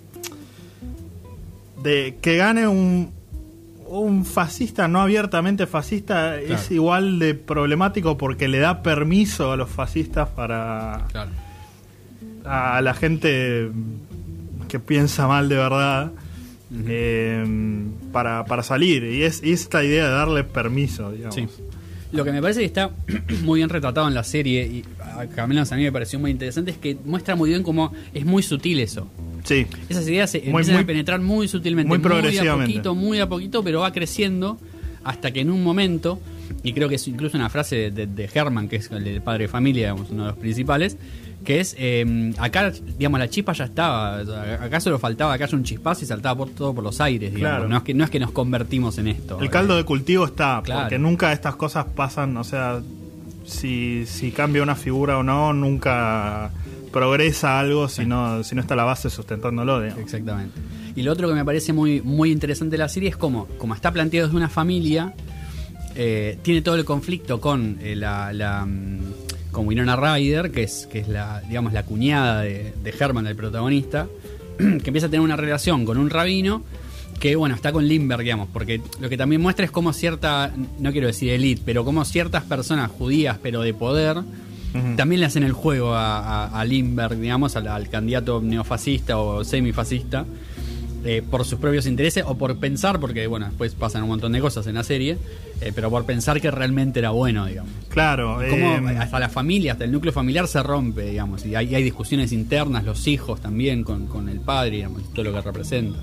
[1.83, 3.11] de que gane un,
[3.87, 9.69] un fascista no abiertamente fascista es igual de problemático porque le da permiso a los
[9.69, 11.31] fascistas para Claro.
[12.43, 13.69] a la gente
[14.67, 16.11] que piensa mal de verdad
[16.85, 17.45] eh,
[18.11, 21.47] para, para salir y es y esta idea de darle permiso digamos Sí.
[22.11, 22.91] Lo que me parece que está
[23.43, 24.83] muy bien retratado en la serie, y
[25.37, 28.25] al menos a mí me pareció muy interesante, es que muestra muy bien cómo es
[28.25, 29.07] muy sutil eso.
[29.43, 32.71] sí Esas ideas se Muy- empiezan muy- a penetrar muy sutilmente, muy muy, a progresivamente.
[32.73, 34.57] poquito, muy a poquito, pero va creciendo
[35.03, 36.19] hasta que en un momento,
[36.63, 39.43] y creo que es incluso una frase de, de, de Herman, que es el padre
[39.45, 40.97] de familia, digamos, uno de los principales,
[41.47, 44.17] que es, eh, acá, digamos, la chispa ya estaba,
[44.61, 47.59] acá solo faltaba que haya un chispazo y saltaba por, todo por los aires, digamos.
[47.59, 47.69] Claro.
[47.69, 49.39] No, es que, no es que nos convertimos en esto.
[49.39, 50.81] el caldo de cultivo está Claro.
[50.81, 52.81] porque nunca estas cosas pasan o sea
[53.45, 56.51] si, si cambia una figura o no nunca
[56.91, 60.03] progresa algo si no si no está la base sustentándolo digamos.
[60.03, 60.59] Exactamente.
[60.97, 63.73] Y lo otro que me parece muy, muy interesante de la serie es como, como
[63.73, 65.13] está planteado desde una familia,
[65.95, 68.99] eh, tiene todo el conflicto con eh, la, la, mm,
[69.57, 73.35] con Winona Ryder, que es, que es la, digamos, la cuñada de, de Herman, el
[73.35, 74.07] protagonista,
[74.57, 76.61] que empieza a tener una relación con un rabino
[77.19, 80.91] que bueno, está con Lindbergh, digamos, porque lo que también muestra es como cierta, no
[80.91, 84.17] quiero decir elite, pero como ciertas personas judías, pero de poder,
[84.95, 89.43] también le hacen el juego a, a, a Lindbergh, digamos, al, al candidato neofascista o
[89.43, 90.27] semifascista.
[91.03, 94.41] Eh, por sus propios intereses o por pensar, porque bueno, después pasan un montón de
[94.41, 95.17] cosas en la serie,
[95.61, 97.71] eh, pero por pensar que realmente era bueno, digamos.
[97.89, 98.45] Claro.
[98.45, 101.75] Y cómo eh, hasta la familia, hasta el núcleo familiar se rompe, digamos, y hay,
[101.75, 105.99] hay discusiones internas, los hijos también con, con el padre, digamos, todo lo que representa.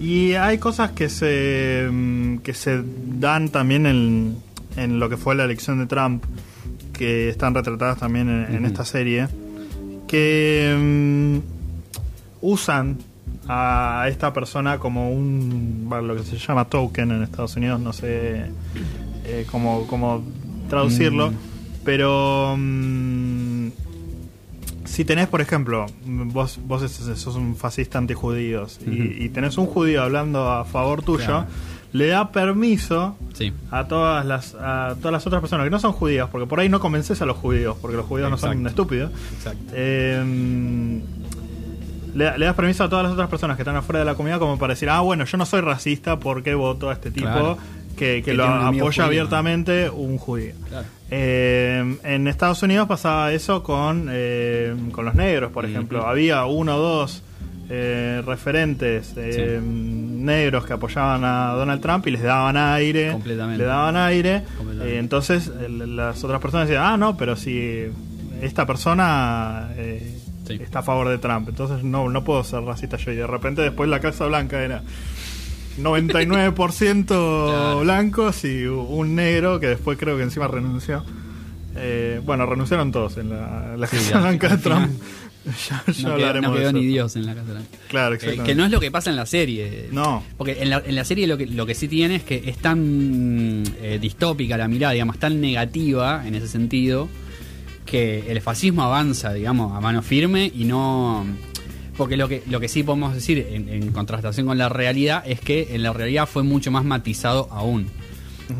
[0.00, 2.82] Y hay cosas que se mm, que se
[3.18, 4.36] dan también en,
[4.76, 6.24] en lo que fue la elección de Trump,
[6.92, 9.28] que están retratadas también en, esta serie,
[10.06, 11.38] que mm,
[12.40, 12.98] usan
[13.48, 18.46] a esta persona como un lo que se llama token en Estados Unidos, no sé
[19.26, 20.22] eh, cómo, cómo
[20.68, 21.34] traducirlo, Mm.
[21.84, 23.68] pero mm,
[24.84, 30.02] si tenés, por ejemplo, vos, vos sos un fascista antijudíos y, y tenés un judío
[30.02, 31.46] hablando a favor tuyo, Claro.
[31.92, 35.92] le da permiso Sí, a todas las a todas las otras personas que no son
[35.92, 39.10] judías, porque por ahí no convences a los judíos, porque los judíos no son estúpidos.
[39.36, 39.72] exacto.
[39.74, 41.00] Eh,
[42.14, 44.38] le, le das permiso a todas las otras personas que están afuera de la comunidad
[44.38, 47.58] como para decir, ah, bueno, yo no soy racista porque voto a este tipo Claro.
[47.96, 49.04] que, que Que lo apoya judío.
[49.04, 50.54] abiertamente un judío.
[50.68, 50.86] Claro.
[51.10, 56.06] Eh, en Estados Unidos pasaba eso con, eh, con los negros, por ejemplo.
[56.06, 57.22] Había uno o dos
[57.70, 63.12] eh, referentes eh, negros que apoyaban a Donald Trump y les daban aire.
[63.12, 63.62] Completamente.
[63.62, 64.42] Le daban aire.
[64.82, 67.84] Eh, entonces el- las otras personas decían, ah, no, pero si
[68.42, 70.54] esta persona eh, Sí.
[70.62, 73.12] está a favor de Trump, entonces no, no puedo ser racista yo.
[73.12, 74.82] Y de repente después la Casa Blanca era
[75.78, 77.80] 99% Claro.
[77.80, 81.04] blancos y un negro que después creo que encima renunció.
[81.76, 84.58] Eh, bueno, renunciaron todos en la, la Sí, Casa ya, Blanca de.
[84.58, 84.90] Trump.
[85.68, 86.86] ya ya No quedó, hablaremos no quedó de ni.
[86.86, 87.68] Dios en la casa blanca.
[87.88, 89.88] Claro, Eh, que no es lo que pasa en la serie.
[89.92, 90.22] No.
[90.36, 92.58] Porque en la, en la serie lo que, lo que sí tiene es que es
[92.58, 97.08] tan eh, distópica la mirada, digamos, tan negativa en ese sentido,
[97.84, 101.24] que el fascismo avanza, digamos, a mano firme y no...
[101.96, 105.38] Porque lo que, lo que sí podemos decir en, en contrastación con la realidad es
[105.40, 107.86] que en la realidad fue mucho más matizado aún.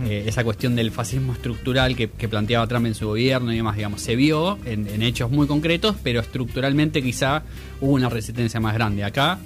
[0.06, 3.76] Eh, esa cuestión del fascismo estructural que, que planteaba Trump en su gobierno y demás,
[3.76, 7.42] digamos, se vio en, en hechos muy concretos, pero estructuralmente quizá
[7.80, 9.02] hubo una resistencia más grande.
[9.04, 9.38] Acá,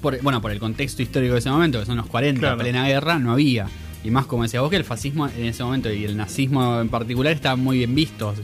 [0.00, 2.58] por, bueno, por el contexto histórico de ese momento, que son los 40, Claro.
[2.58, 3.66] plena guerra, no había.
[4.02, 6.88] Y más como decía vos, que el fascismo en ese momento y el nazismo en
[6.88, 8.38] particular estaban muy bien vistos.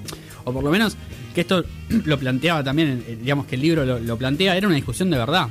[0.45, 0.97] O por lo menos
[1.35, 1.65] que esto
[2.05, 5.19] lo planteaba también, eh, digamos que el libro lo, lo plantea, era una discusión de
[5.19, 5.49] verdad.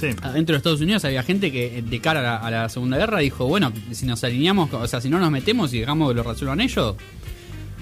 [0.00, 0.08] Sí.
[0.22, 2.96] Adentro de Estados Unidos había gente que eh, de cara a la, a la Segunda
[2.96, 6.14] Guerra dijo, bueno, si nos alineamos, o sea, si no nos metemos y dejamos que
[6.14, 6.96] lo resuelvan ellos,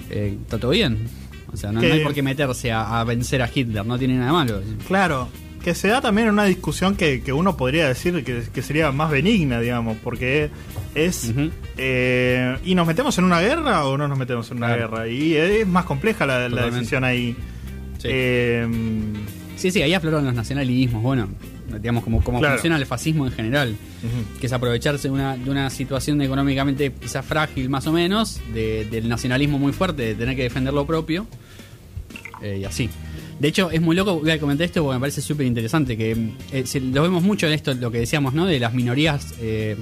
[0.09, 1.07] eh, está todo bien.
[1.51, 4.15] O sea, no, no hay por qué meterse a, a vencer a Hitler, no tiene
[4.15, 4.61] nada de malo.
[4.87, 5.29] Claro,
[5.63, 8.91] que se da también en una discusión que, que uno podría decir que, que sería
[8.91, 10.49] más benigna, digamos, porque
[10.95, 11.31] es...
[11.77, 14.89] Eh, ¿Y nos metemos en una guerra o no nos metemos en una Claro.
[14.91, 15.07] guerra?
[15.07, 17.35] Y es más compleja la, la decisión ahí.
[17.99, 18.07] Sí.
[18.11, 18.67] Eh,
[19.55, 21.27] Sí, sí, ahí afloran los nacionalismos, bueno,
[21.81, 22.55] digamos, como, como Claro.
[22.55, 23.75] funciona el fascismo en general,
[24.39, 28.85] que es aprovecharse de una, de una situación económicamente quizás frágil más o menos, de-
[28.85, 31.27] del nacionalismo muy fuerte, de tener que defender lo propio,
[32.41, 32.89] eh, y así.
[33.37, 36.11] De hecho, es muy loco, voy a comentar esto porque me parece súper interesante, que
[36.53, 38.45] eh, lo vemos mucho en esto, lo que decíamos, ¿no?
[38.45, 39.75] De las minorías eh,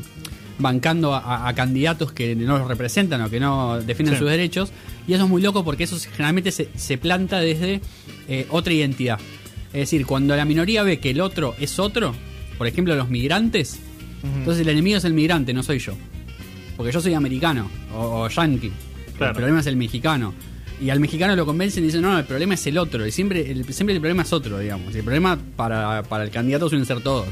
[0.59, 4.19] bancando a, a candidatos que no los representan o que no defienden Sí.
[4.19, 4.71] sus derechos,
[5.07, 7.81] y eso es muy loco porque eso generalmente se, se planta desde
[8.27, 9.19] eh, otra identidad.
[9.67, 12.15] Es decir, cuando la minoría ve que el otro es otro,
[12.57, 13.79] por ejemplo los migrantes,
[14.23, 15.93] entonces el enemigo es el migrante, no soy yo.
[16.75, 18.71] Porque yo soy americano o, o yankee.
[19.17, 19.31] Claro.
[19.31, 20.33] El problema es el mexicano.
[20.79, 23.05] Y al mexicano lo convencen y dicen, no, no, el problema es el otro.
[23.07, 24.93] Y siempre el, siempre el problema es otro, digamos.
[24.93, 27.27] Y el problema para, para el candidato suelen ser todos.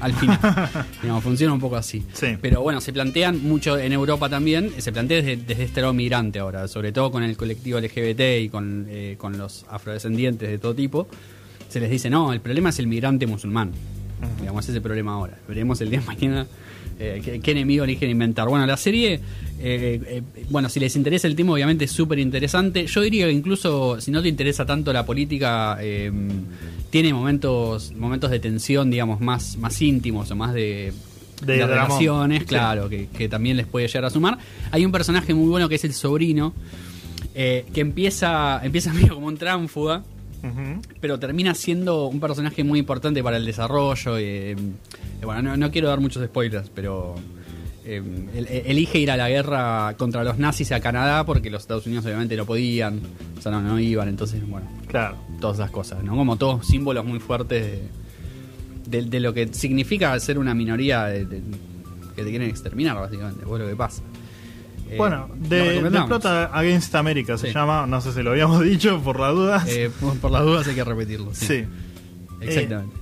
[0.00, 0.38] Al final.
[1.02, 2.04] digamos, funciona un poco así.
[2.12, 2.36] Sí.
[2.40, 6.38] Pero bueno, se plantean mucho en Europa también, se plantea desde, desde este lado migrante
[6.38, 10.74] ahora, sobre todo con el colectivo LGBT y con, eh, con los afrodescendientes de todo
[10.74, 11.08] tipo.
[11.68, 13.72] Se les dice, no, el problema es el migrante musulmán.
[14.38, 15.38] Digamos, ese es el problema ahora.
[15.48, 16.46] Veremos el día de mañana
[16.98, 18.48] eh, qué, qué enemigo eligen inventar.
[18.48, 19.14] Bueno, la serie,
[19.60, 22.86] eh, eh, bueno, si les interesa el tema, obviamente es súper interesante.
[22.86, 26.12] Yo diría que incluso si no te interesa tanto la política, eh,
[26.92, 30.92] tiene momentos momentos de tensión, digamos, más, más íntimos o más de,
[31.44, 32.46] De relaciones, Sí.
[32.46, 34.38] claro, que, que también les puede llegar a sumar.
[34.70, 36.52] Hay un personaje muy bueno que es el sobrino,
[37.34, 40.04] eh, que empieza, empieza medio como un tránfuga
[41.00, 44.18] pero termina siendo un personaje muy importante para el desarrollo.
[44.18, 44.56] eh,
[45.22, 47.14] bueno, no, no quiero dar muchos spoilers, pero
[47.84, 48.02] eh,
[48.34, 51.86] el- el- elige ir a la guerra contra los nazis a Canadá porque los Estados
[51.86, 53.00] Unidos obviamente no podían,
[53.38, 55.16] o sea, no, no iban, entonces, bueno, Claro.
[55.42, 56.16] Todas esas cosas, ¿no?
[56.16, 57.66] Como todos símbolos muy fuertes
[58.86, 61.26] de, de- de lo que significa ser una minoría de-
[62.16, 64.02] que te quieren exterminar, básicamente, es lo que pasa.
[64.90, 66.02] Eh, Bueno, de, de.
[66.06, 67.54] Plota Against America se Sí.
[67.54, 69.66] llama, no sé si lo habíamos dicho por las dudas.
[69.68, 71.34] Eh, por, por las dudas hay que repetirlo.
[71.34, 71.64] Sí, sí.
[72.40, 72.96] Exactamente.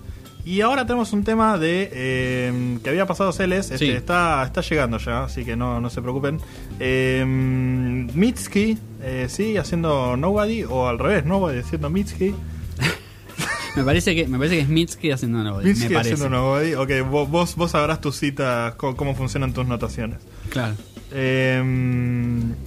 [0.44, 3.90] Y ahora tenemos un tema de eh, que había pasado Celes, este, Sí.
[3.92, 6.38] está, está llegando ya, así que no, no se preocupen.
[6.78, 12.34] Eh, Mitski, eh, sí, haciendo Nobody, o al revés, Nobody haciendo Mitski.
[13.76, 16.14] Me parece que, me parece que es Mitski haciendo una Mitski me parece.
[16.14, 16.74] haciendo Nobody.
[16.74, 20.18] Ok, vos, vos, vos sabrás tus citas, cómo, cómo funcionan tus notaciones.
[20.48, 20.74] Claro.
[21.12, 21.62] Eh,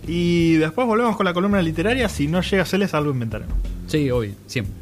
[0.08, 2.08] y después volvemos con la columna literaria.
[2.08, 3.54] Si no llega Celes, algo inventaremos.
[3.88, 4.74] Sí, obvio, siempre.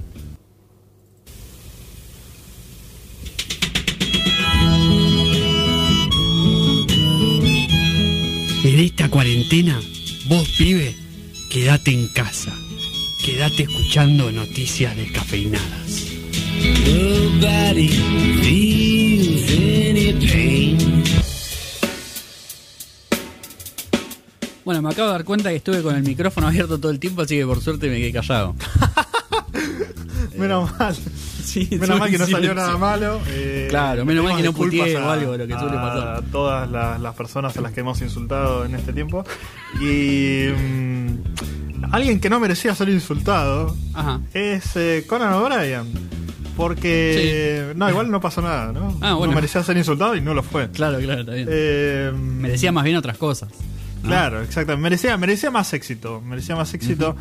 [8.86, 9.80] Esta cuarentena,
[10.26, 10.96] vos pibe,
[11.52, 12.52] quédate en casa.
[13.24, 16.08] Quédate escuchando noticias descafeinadas.
[16.86, 17.90] Nobody
[18.42, 21.04] feels any pain.
[24.66, 27.22] Bueno, me acabo de dar cuenta que estuve con el micrófono abierto todo el tiempo,
[27.22, 28.56] así que por suerte me quedé callado.
[30.38, 30.96] Menos mal.
[31.52, 33.20] Sí, Menos mal que no salió nada malo.
[33.28, 36.08] eh, Claro, menos mal que no puteé o algo de lo que suele pasar.
[36.18, 39.24] A todas las, las personas a las que hemos insultado en este tiempo.
[39.82, 40.48] Y.
[40.50, 41.16] mm,
[41.92, 44.22] alguien que no merecía ser insultado Ajá.
[44.34, 45.84] es eh, Conan O'Brien.
[46.56, 47.74] Porque.
[47.76, 48.98] No, igual no pasó nada, ¿no?
[49.02, 49.32] Ah, bueno.
[49.32, 50.70] No merecía ser insultado y no lo fue.
[50.70, 51.48] Claro, claro, está bien.
[51.52, 53.50] Eh, Merecía más bien otras cosas.
[54.04, 54.10] ¿No?
[54.10, 54.82] Claro, exactamente.
[54.82, 56.22] Merecía, merecía más éxito.
[56.22, 57.16] Merecía más éxito.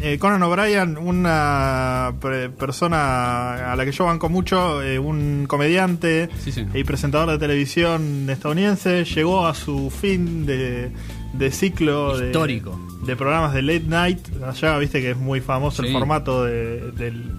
[0.00, 6.28] Eh, Conan O'Brien, una pre- persona a la que yo banco mucho, eh, un comediante
[6.42, 6.66] Sí, sí.
[6.74, 10.90] y presentador de televisión estadounidense, llegó a su fin de,
[11.34, 12.76] de ciclo Histórico.
[13.06, 14.18] De, programas de late night.
[14.44, 17.30] Allá, viste que es muy famoso el formato de- del,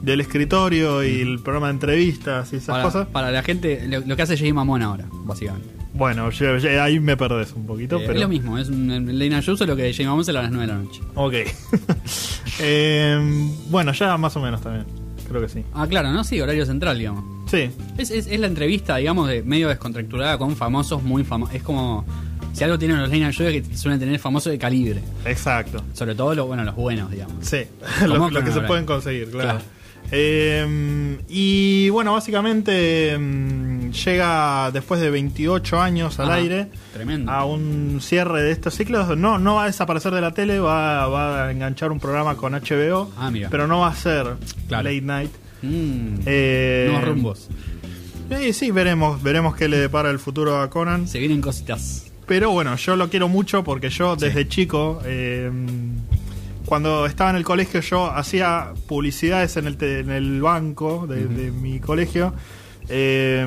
[0.00, 3.08] del escritorio y el programa de entrevistas y esas Para, cosas.
[3.08, 5.68] para la gente, lo, lo que hace Jay Mamón ahora, básicamente.
[5.92, 8.14] Bueno, yo- yo- ahí me perdés un poquito, Eh, pero...
[8.14, 10.78] Es lo mismo, es un Night Show, solo que se a las 9 de la
[10.78, 11.00] noche.
[11.14, 11.34] Ok.
[12.62, 13.18] Eh,
[13.70, 14.84] bueno, ya más o menos también.
[15.28, 15.64] Creo que sí.
[15.72, 16.24] Ah, claro, ¿no?
[16.24, 17.24] Sí, horario central, digamos.
[17.50, 21.54] Sí, Es, es, es la entrevista, digamos, de medio descontracturada con famosos muy famosos.
[21.54, 22.04] Es como.
[22.52, 25.00] Si algo tienen los Night Show es que suelen tener famosos de calibre.
[25.24, 25.82] exacto.
[25.94, 27.36] Sobre todo los, bueno, los buenos, digamos.
[27.46, 27.62] Sí,
[28.00, 29.48] Como lo, con lo que se pueden conseguir, claro.
[29.60, 29.64] Claro.
[30.12, 37.30] Eh, y bueno, básicamente mm, llega después de 28 años al aire Tremendo.
[37.30, 39.16] a un cierre de estos ciclos.
[39.16, 42.52] No, no va a desaparecer de la tele, va, va a enganchar un programa con
[42.54, 43.48] HBO, Ah, mira.
[43.50, 44.36] pero no va a ser
[44.68, 44.84] Claro.
[44.84, 45.30] late night.
[45.62, 47.48] Mm, Eh, nuevos rumbos.
[48.30, 51.06] eh, sí, veremos, veremos qué le depara el futuro a Conan.
[51.08, 52.06] Se vienen cositas.
[52.26, 54.24] Pero bueno, yo lo quiero mucho porque yo Sí.
[54.26, 55.50] desde chico, eh,
[56.64, 61.50] cuando estaba en el colegio, yo hacía publicidades en el, en el banco de, de
[61.50, 62.32] mi colegio,
[62.90, 63.46] eh,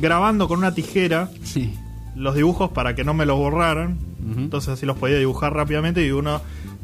[0.00, 1.74] grabando con una tijera Sí.
[2.16, 3.98] los dibujos para que no me los borraran.
[4.36, 6.40] Entonces así los podía dibujar rápidamente y uno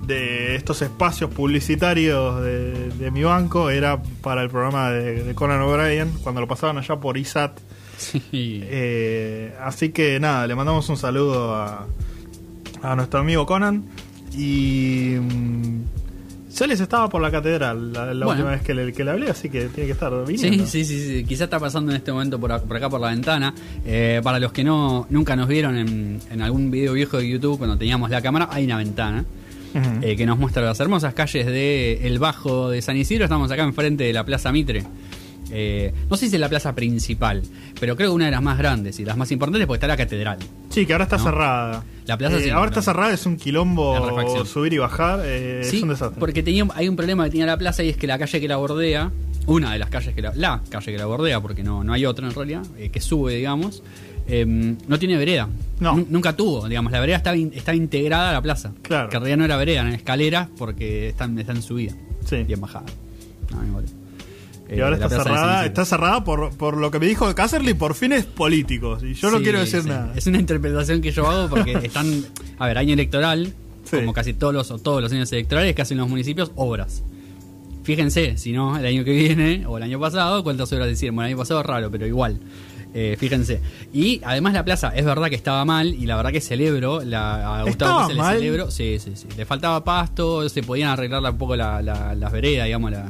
[0.06, 5.60] de estos espacios publicitarios de, de mi banco era para el programa de, de Conan
[5.62, 7.58] O'Brien, cuando lo pasaban allá por ISAT.
[7.98, 8.20] Sí.
[8.32, 11.86] Eh, así que nada, le mandamos un saludo a,
[12.82, 13.84] a nuestro amigo Conan.
[14.36, 15.16] Y.
[16.56, 18.30] Celes estaba por la catedral la, la Bueno.
[18.40, 20.66] última vez que le, que le hablé, así que tiene que estar Sí, viniendo.
[20.66, 21.24] sí, sí, sí.
[21.24, 23.52] Quizá está pasando en este momento por, por acá por la ventana.
[23.84, 27.58] Eh, para los que no nunca nos vieron en, en algún video viejo de YouTube
[27.58, 29.24] cuando teníamos la cámara, hay una ventana
[30.00, 33.24] eh, que nos muestra las hermosas calles de El Bajo de San Isidro.
[33.24, 34.84] Estamos acá enfrente de la Plaza Mitre.
[35.50, 37.42] Eh, no sé si es la plaza principal,
[37.78, 39.96] pero creo que una de las más grandes y las más importantes porque está la
[39.96, 40.38] catedral.
[40.70, 41.24] Sí, que ahora está ¿No?
[41.24, 41.84] cerrada.
[42.06, 45.20] La plaza Eh, sí, ahora está cerrada, es un quilombo subir y bajar.
[45.24, 46.18] eh, Sí, es un desastre.
[46.20, 48.48] porque tenía, hay un problema que tenía la plaza y es que la calle que
[48.48, 49.10] la bordea,
[49.46, 52.04] una de las calles que la, la calle que la bordea, porque no, no hay
[52.06, 53.82] otra en realidad, que sube, digamos,
[54.28, 55.48] eh, no tiene vereda.
[55.78, 55.94] No.
[55.96, 58.72] Nu- Nunca tuvo, digamos, la vereda estaba, in- estaba integrada a la plaza.
[58.82, 59.08] Claro.
[59.08, 61.92] Que en realidad no era vereda, eran escaleras porque están, están en subida
[62.24, 62.44] Sí.
[62.48, 62.86] y en bajada.
[63.52, 63.84] No, igual.
[64.68, 67.74] Y Eh, ahora la está cerrada, está cerrada por, por lo que me dijo Cácerly
[67.74, 69.02] por fines políticos.
[69.04, 69.88] Y yo no Sí, quiero decir sí.
[69.88, 70.12] nada.
[70.16, 72.24] Es una interpretación que yo hago porque están,
[72.58, 73.52] a ver, año electoral,
[73.84, 73.98] Sí.
[73.98, 77.04] como casi todos los, o todos los años electorales que hacen los municipios, obras.
[77.84, 81.14] Fíjense, si no, el año que viene o el año pasado, cuántas obras decían.
[81.14, 82.40] Bueno, el año pasado raro, pero igual.
[82.94, 83.60] Eh, fíjense.
[83.92, 87.58] Y además la plaza, es verdad que estaba mal y la verdad que celebro, la,
[87.60, 88.70] a Gustavo ¿Estaba Pese le celebro.
[88.72, 89.28] Sí, sí, sí.
[89.36, 93.06] Le faltaba pasto, se podían arreglar un poco la- la- las veredas, digamos, la,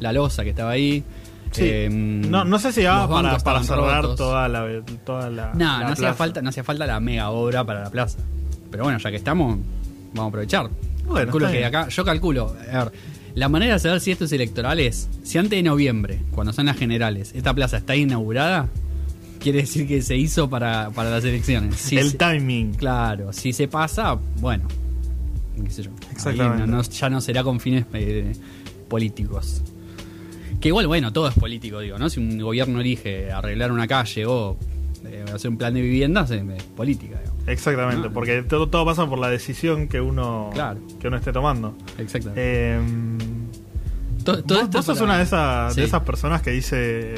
[0.00, 1.02] la losa que estaba ahí.
[1.50, 1.62] Sí.
[1.64, 4.16] Eh, no, no sé si daba para, para cerrar rotos.
[4.16, 4.66] toda la,
[5.04, 5.52] toda la.
[5.54, 8.18] No, la no hacía falta, no hacía falta la mega obra para la plaza.
[8.70, 9.58] Pero bueno, ya que estamos,
[10.12, 10.68] vamos a aprovechar.
[11.06, 12.92] Bueno, calculo que acá, yo calculo, a ver,
[13.34, 16.66] la manera de saber si esto es electoral es, si antes de noviembre, cuando son
[16.66, 18.68] las generales, esta plaza está inaugurada,
[19.40, 21.76] quiere decir que se hizo para, para las elecciones.
[21.76, 22.74] Si el se- timing.
[22.74, 24.68] Claro, si se pasa, bueno,
[25.64, 25.90] qué sé yo.
[25.92, 26.66] ahí Exactamente.
[26.66, 28.32] no- no- ya no será con fines eh,
[28.88, 29.62] políticos.
[30.60, 32.10] Que igual, bueno, todo es político, digo, ¿no?
[32.10, 34.56] Si un gobierno elige arreglar una calle o
[35.06, 37.34] eh, hacer un plan de viviendas, es, es política, digo.
[37.46, 38.12] Exactamente, No.
[38.12, 40.80] porque todo, todo pasa por la decisión que uno, Claro.
[41.00, 41.74] que uno esté tomando.
[41.96, 42.40] Exactamente.
[42.44, 42.80] Eh,
[44.24, 47.14] todo, todo ¿Vos, vos sos una de esas, de esas personas que dice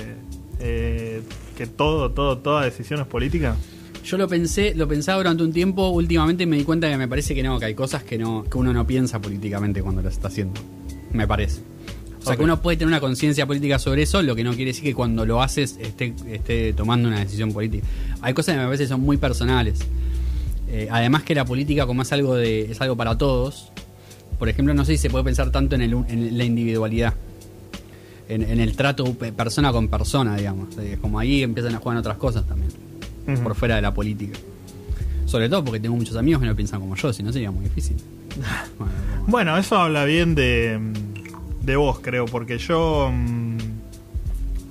[0.61, 1.23] eh,
[1.57, 3.57] que todo, todo, toda decisión es política?
[4.05, 7.35] Yo lo pensé, lo pensaba durante un tiempo, últimamente me di cuenta que me parece
[7.35, 10.29] que no, que hay cosas que no, que uno no piensa políticamente cuando las está
[10.29, 10.61] haciendo.
[11.13, 11.63] Me parece.
[12.21, 14.67] O sea que uno puede tener una conciencia política sobre eso, lo que no quiere
[14.67, 17.87] decir que cuando lo haces esté, esté tomando una decisión política.
[18.21, 19.79] Hay cosas que me parece son muy personales.
[20.69, 23.73] Eh, además que la política como es algo de, es algo para todos,
[24.39, 27.15] por ejemplo, no sé si se puede pensar tanto en, el, en la individualidad.
[28.29, 30.77] En, en el trato pe- persona con persona, digamos.
[30.79, 32.71] Eh, como ahí empiezan a jugar otras cosas también
[33.43, 34.39] por fuera de la política.
[35.27, 37.65] Sobre todo porque tengo muchos amigos que no piensan como yo, si no sería muy
[37.65, 37.97] difícil.
[39.27, 40.79] Bueno, eso habla bien de,
[41.63, 43.11] de vos, creo, porque yo...
[43.13, 43.57] mm,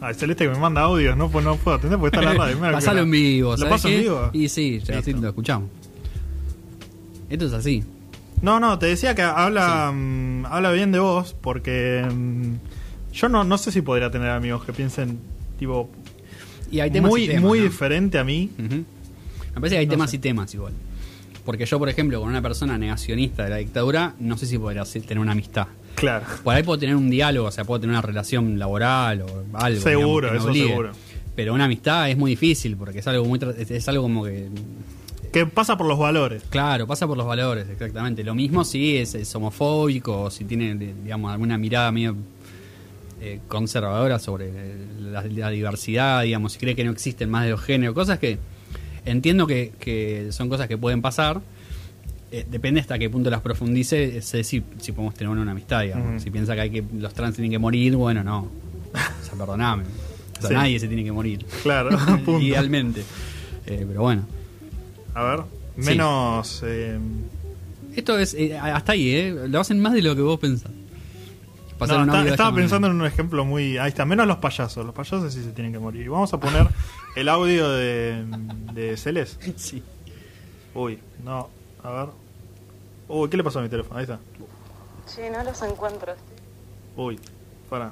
[0.01, 2.45] Ay, Celeste que me manda audios, no, pues no puedo atender porque está en la
[2.45, 2.59] radio.
[2.71, 4.29] Pasalo en vivo, ¿Lo ¿sabes paso en vivo?
[4.31, 5.69] Y sí, ya así lo escuchamos.
[7.29, 7.83] Esto es así.
[8.41, 12.53] No, no, te decía que habla, mm, habla bien de vos porque mm,
[13.13, 15.19] yo no, no sé si podría tener amigos que piensen
[15.59, 15.89] tipo
[16.71, 17.65] Y hay temas muy, y temas, muy ¿no?
[17.65, 18.49] diferente a mí.
[18.57, 18.75] Ujú.
[18.75, 20.15] Me parece que hay No temas sé.
[20.15, 20.73] y temas igual.
[21.43, 24.83] Porque yo, por ejemplo, con una persona negacionista de la dictadura, no sé si podría
[24.85, 25.67] tener una amistad.
[25.99, 26.25] Claro.
[26.43, 29.81] Por ahí puedo tener un diálogo, o sea, puedo tener una relación laboral o algo.
[29.81, 30.67] Seguro, digamos, eso obligue.
[30.67, 30.91] seguro.
[31.35, 34.23] Pero una amistad es muy difícil porque es algo muy tra- es- es algo como
[34.25, 34.49] que
[35.31, 36.43] Que pasa por los valores.
[36.49, 38.23] Claro, pasa por los valores, exactamente.
[38.23, 42.15] Lo mismo si es, es homofóbico o si tiene, digamos, alguna mirada medio
[43.21, 44.51] eh, conservadora sobre
[44.99, 48.37] la, la diversidad, digamos, si cree que no existen más de dos géneros, cosas que
[49.05, 51.41] entiendo que, que son cosas que pueden pasar.
[52.31, 56.21] Eh, depende hasta qué punto las profundice, sé si, si podemos tener una amistad, digamos.
[56.21, 58.41] Si piensa que hay que los trans tienen que morir, bueno, no.
[58.41, 59.83] O sea, perdoname.
[59.83, 60.53] O sea, Sí.
[60.53, 61.45] nadie se tiene que morir.
[61.63, 61.89] Claro,
[62.25, 62.39] punto.
[62.39, 63.01] Idealmente.
[63.65, 64.25] Eh, pero bueno.
[65.15, 65.39] A ver,
[65.79, 65.85] Sí.
[65.89, 66.61] menos...
[66.65, 66.97] eh,
[67.95, 69.35] Esto es eh, hasta ahí, ¿eh?
[69.47, 70.71] Lo hacen más de lo que vos pensás.
[71.79, 72.93] No, está- estaba esta pensando manera.
[72.93, 73.77] en un ejemplo muy...
[73.77, 74.85] Ahí está, menos los payasos.
[74.85, 76.09] Los payasos sí se tienen que morir.
[76.09, 76.67] Vamos a poner
[77.15, 78.23] el audio de,
[78.73, 79.53] de Celeste.
[79.57, 79.81] Sí.
[80.75, 81.49] Uy, no,
[81.83, 82.09] a ver.
[83.07, 83.97] Uy, ¿qué le pasó a mi teléfono?
[83.97, 84.19] Ahí está.
[85.05, 86.13] Sí, no los encuentro.
[86.95, 87.19] Uy,
[87.69, 87.91] para.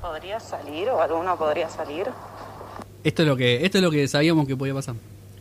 [0.00, 2.08] ¿Podría salir o alguno podría salir?
[3.04, 4.94] Esto es lo que esto es lo que sabíamos que podía pasar.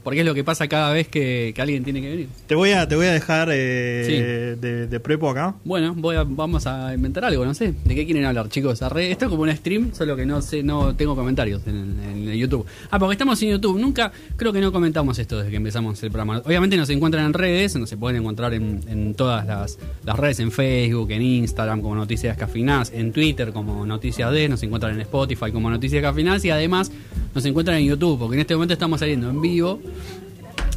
[0.09, 2.29] Porque es lo que pasa cada vez que, que alguien tiene que venir.
[2.47, 5.53] Te voy a, te voy a dejar eh, de, de prepo acá.
[5.63, 7.75] Bueno, voy a- vamos a inventar algo, no sé.
[7.85, 8.81] ¿De qué quieren hablar, chicos?
[8.81, 12.33] Arre- esto es como un stream, solo que no sé, no tengo comentarios en, en
[12.33, 12.65] YouTube.
[12.89, 13.79] Ah, porque estamos en YouTube.
[13.79, 16.41] Nunca, creo que no comentamos esto desde que empezamos el programa.
[16.43, 20.39] Obviamente nos encuentran en redes, nos se pueden encontrar en, en todas las, las redes,
[20.39, 25.01] en Facebook, en Instagram como Noticias Cafinadas, en Twitter como Noticias D, nos encuentran en
[25.01, 26.91] Spotify como Noticias Cafinadas y además
[27.35, 29.79] nos encuentran en YouTube, porque en este momento estamos saliendo en vivo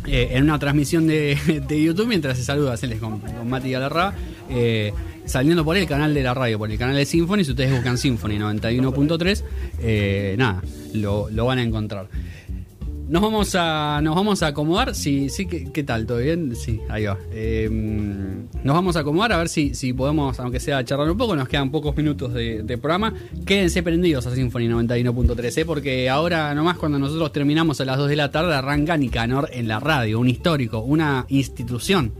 [0.06, 4.14] eh, en una transmisión de, de YouTube mientras se saluda Celes con, con Mati Galarra,
[4.50, 4.92] eh,
[5.24, 7.44] saliendo por el canal de la radio, por el canal de Symphony.
[7.44, 9.44] Si ustedes buscan Symphony 91.3,
[9.80, 10.62] eh, nada,
[10.94, 12.08] lo, lo van a encontrar.
[13.12, 14.94] Nos vamos a nos vamos a acomodar.
[14.94, 16.06] Sí, sí, ¿qué, qué tal?
[16.06, 16.56] ¿Todo bien?
[16.56, 17.18] Sí, ahí va.
[17.30, 21.36] Eh, nos vamos a acomodar a ver si, si podemos, aunque sea charlar un poco.
[21.36, 23.12] Nos quedan pocos minutos de, de programa.
[23.44, 25.64] Quédense prendidos a Symphony 91.3, ¿eh?
[25.66, 29.68] porque ahora nomás cuando nosotros terminamos a las 2 de la tarde arranca Nicanor en
[29.68, 32.14] la radio, un histórico, una institución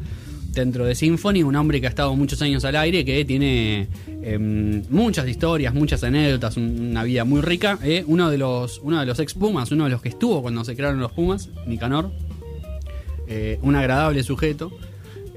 [0.52, 3.88] dentro de Symphony, un hombre que ha estado muchos años al aire, que tiene
[4.22, 7.78] em, muchas historias, muchas anécdotas, un- una vida muy rica.
[7.82, 8.04] eh.
[8.06, 10.76] Uno de los uno de los ex Pumas, uno de los que estuvo cuando se
[10.76, 12.10] crearon los Pumas, Nicanor,
[13.28, 14.70] eh, un agradable sujeto.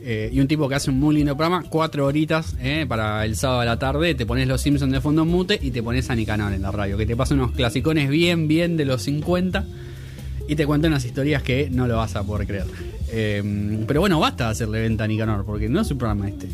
[0.08, 3.36] eh, y un tipo que hace un muy lindo programa, cuatro horitas eh, para el
[3.36, 6.12] sábado a la tarde, te pones los Simpsons de fondo en mute y te pones
[6.12, 9.66] a Nicanor en la radio, que te pasa unos clasicones bien, bien de los 50
[10.48, 12.66] y te cuenta unas historias que no lo vas a poder creer.
[13.18, 16.50] Eh, pero bueno, basta de hacerle venta a Nicanor, porque no es un programa este.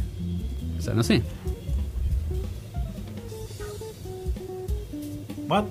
[0.77, 1.23] O sea, no sé.
[5.47, 5.65] ¿What?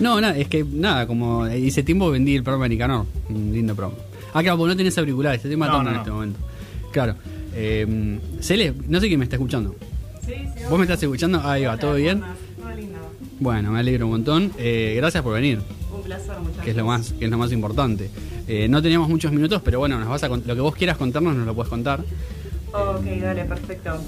[0.00, 3.06] No, nada, es que nada, como hice tiempo vendí el programa de Nicanor.
[3.28, 4.02] Un lindo programa.
[4.32, 6.00] Ah, claro, porque no tenés auriculares, te estoy matando no, en no.
[6.00, 6.40] este momento.
[6.90, 7.14] Claro.
[7.54, 9.76] Eh, Cele, no sé quién me está escuchando.
[10.24, 10.64] Sí, sí.
[10.70, 11.40] ¿Vos me estás escuchando?
[11.44, 12.20] Ahí va, ¿todo bien?
[12.20, 12.98] Todo lindo.
[13.40, 14.52] Bueno, me alegro un montón.
[14.56, 15.60] Eh, gracias por venir,
[16.16, 18.10] placer, que es lo más, que es lo más importante.
[18.48, 21.34] Eh, no teníamos muchos minutos, pero bueno, nos vas a lo que vos quieras contarnos
[21.34, 22.00] nos lo puedes contar.
[22.72, 23.98] Ok, dale, perfecto.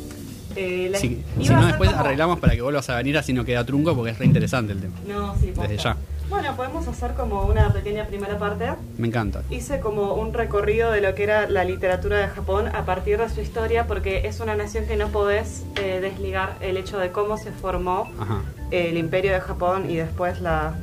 [0.56, 3.64] Eh, la- Si, no, después como- arreglamos para que vuelvas a venir así no queda
[3.64, 4.94] trunco porque es re interesante el tema.
[5.08, 5.96] No, sí, Desde ya.
[6.30, 8.64] Bueno, podemos hacer como una pequeña primera parte.
[8.96, 9.42] Me encanta.
[9.50, 13.28] Hice como un recorrido de lo que era la literatura de Japón a partir de
[13.28, 17.36] su historia, porque es una nación que no podés eh, desligar el hecho de cómo
[17.36, 18.40] se formó Ajá.
[18.70, 20.74] el imperio de Japón y después la,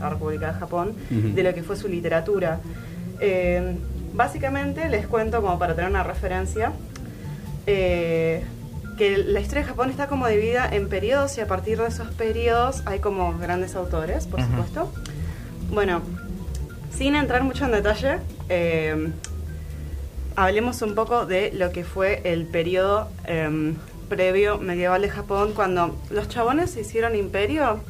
[0.00, 2.60] la República de Japón, de lo que fue su literatura.
[3.20, 3.76] Eh,
[4.14, 6.72] básicamente les cuento como para tener una referencia,
[7.66, 8.44] eh,
[8.96, 12.08] que la historia de Japón está como dividida en periodos y a partir de esos
[12.08, 14.92] periodos hay como grandes autores, por supuesto.
[15.70, 16.02] Bueno,
[16.90, 18.18] sin entrar mucho en detalle,
[18.48, 19.12] eh,
[20.34, 23.76] hablemos un poco de lo que fue el periodo em,
[24.08, 27.80] previo medieval de Japón, cuando los chabones se hicieron imperio,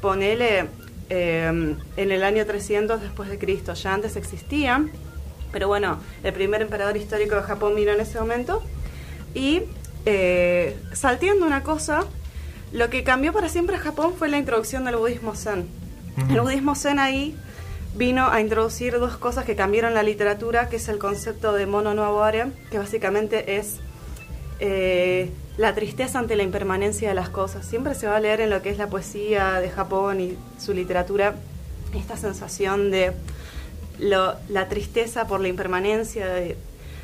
[0.00, 0.66] ponele
[1.08, 4.90] em, en el año 300 después de Cristo, ya antes existían,
[5.52, 8.62] pero bueno, el primer emperador histórico de Japón vino en ese momento,
[9.34, 9.62] y
[10.06, 12.04] eh, salteando una cosa,
[12.72, 15.68] lo que cambió para siempre a Japón fue la introducción del budismo zen.
[16.16, 16.32] Ujú.
[16.34, 17.36] El budismo zen ahí
[17.94, 21.94] vino a introducir dos cosas que cambiaron la literatura, que es el concepto de mono
[21.94, 23.80] no aware, que básicamente es
[24.60, 27.66] eh, la tristeza ante la impermanencia de las cosas.
[27.66, 30.72] Siempre se va a leer en lo que es la poesía de Japón y su
[30.72, 31.34] literatura
[31.94, 33.12] esta sensación de
[33.98, 36.56] lo- la tristeza por la impermanencia de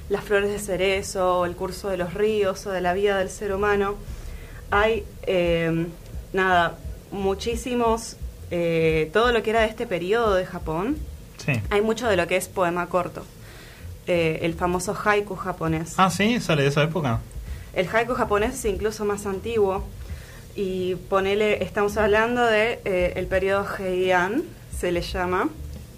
[0.08, 3.28] las flores de cerezo, o el curso de los ríos o de la vida del
[3.30, 3.96] ser humano.
[4.70, 5.86] Hay, eh,
[6.32, 6.78] nada,
[7.10, 8.16] muchísimos,
[8.50, 10.96] eh, todo lo que era de este periodo de Japón,
[11.44, 11.52] Sí.
[11.70, 13.24] hay mucho de lo que es poema corto.
[14.06, 15.94] Eh, el famoso haiku japonés.
[15.96, 17.20] Ah, sí, sale de esa época.
[17.74, 19.84] El haiku japonés es incluso más antiguo.
[20.56, 24.44] Y ponele, estamos hablando de eh, el periodo Heian,
[24.78, 25.48] se le llama,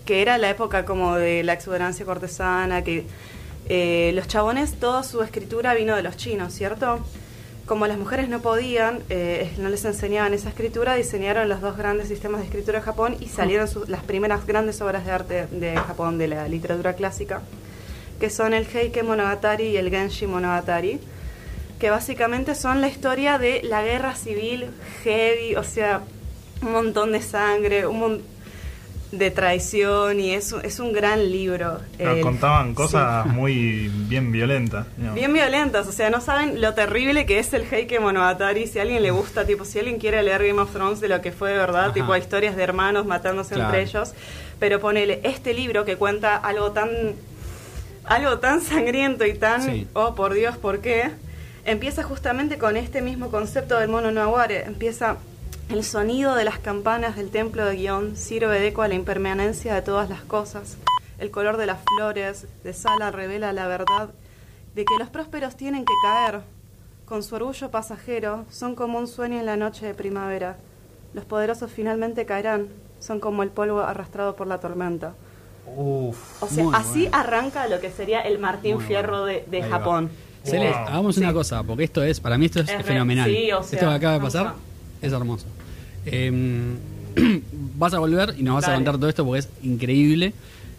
[0.07, 3.05] que era la época como de la exuberancia cortesana, que
[3.69, 7.01] eh, los chabones, toda su escritura vino de los chinos, ¿cierto?
[7.67, 12.09] Como las mujeres no podían, eh, no les enseñaban esa escritura, diseñaron los dos grandes
[12.09, 15.77] sistemas de escritura de Japón y salieron su- las primeras grandes obras de arte de
[15.77, 17.43] Japón, de la literatura clásica,
[18.21, 21.01] que son el Heike Monogatari y el Genshi Monogatari
[21.79, 24.67] que básicamente son la historia de la guerra civil
[25.05, 26.03] heavy, o sea,
[26.63, 28.23] un montón de sangre, un mon-
[29.13, 31.79] de traición y es, un- es un gran libro.
[31.97, 33.31] Pero contaban cosas sí.
[33.31, 34.87] muy bien violentas.
[34.97, 35.15] digamos.
[35.15, 38.67] Bien violentas, o sea, no saben lo terrible que es el Heike Monogatari.
[38.67, 41.21] Si a alguien le gusta, tipo, si alguien quiere leer Game of Thrones de lo
[41.23, 41.93] que fue de verdad, Ajá.
[41.95, 43.69] tipo, historias de hermanos matándose Claro.
[43.71, 44.13] entre ellos.
[44.59, 46.89] Pero ponele este libro que cuenta algo tan
[48.05, 49.87] algo tan sangriento y tan, Sí.
[49.93, 51.11] oh por Dios, ¿por qué?
[51.67, 54.65] Empieza justamente con este mismo concepto del mono no aguare.
[54.67, 55.17] Empieza
[55.69, 59.75] el sonido de las campanas del templo de Guión sirve de eco a la impermanencia
[59.75, 60.77] de todas las cosas.
[61.19, 64.11] El color de las flores de Sala revela la verdad
[64.77, 66.43] de que los prósperos tienen que caer.
[67.05, 70.59] Con su orgullo pasajero, son como un sueño en la noche de primavera.
[71.15, 72.69] Los poderosos finalmente caerán,
[73.01, 75.15] son como el polvo arrastrado por la tormenta.
[75.77, 76.45] Uf.
[76.45, 77.17] O sea, así bueno.
[77.17, 79.41] arranca lo que sería el Martín Muy Fierro bueno.
[79.51, 80.09] de, va.
[80.47, 80.77] Cele, Wow.
[80.89, 83.31] hagamos una cosa, porque esto es, para mí esto es, Es re- fenomenal.
[83.31, 84.55] sí, o sea, esto que acaba de pasar
[85.03, 85.47] es hermoso.
[86.05, 86.77] Em,
[87.79, 90.33] vas a volver y nos vas a contar todo esto porque es increíble.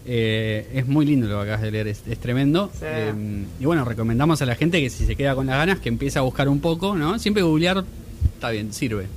[0.10, 2.72] Eh, es muy lindo lo que acabas de leer, es, es tremendo.
[2.80, 2.86] Sí.
[2.88, 5.90] Em, y bueno, recomendamos a la gente que si se queda con las ganas, que
[5.90, 7.20] empiece a buscar un poco, ¿no?
[7.20, 7.84] Siempre googlear
[8.36, 9.08] está bien, sirve.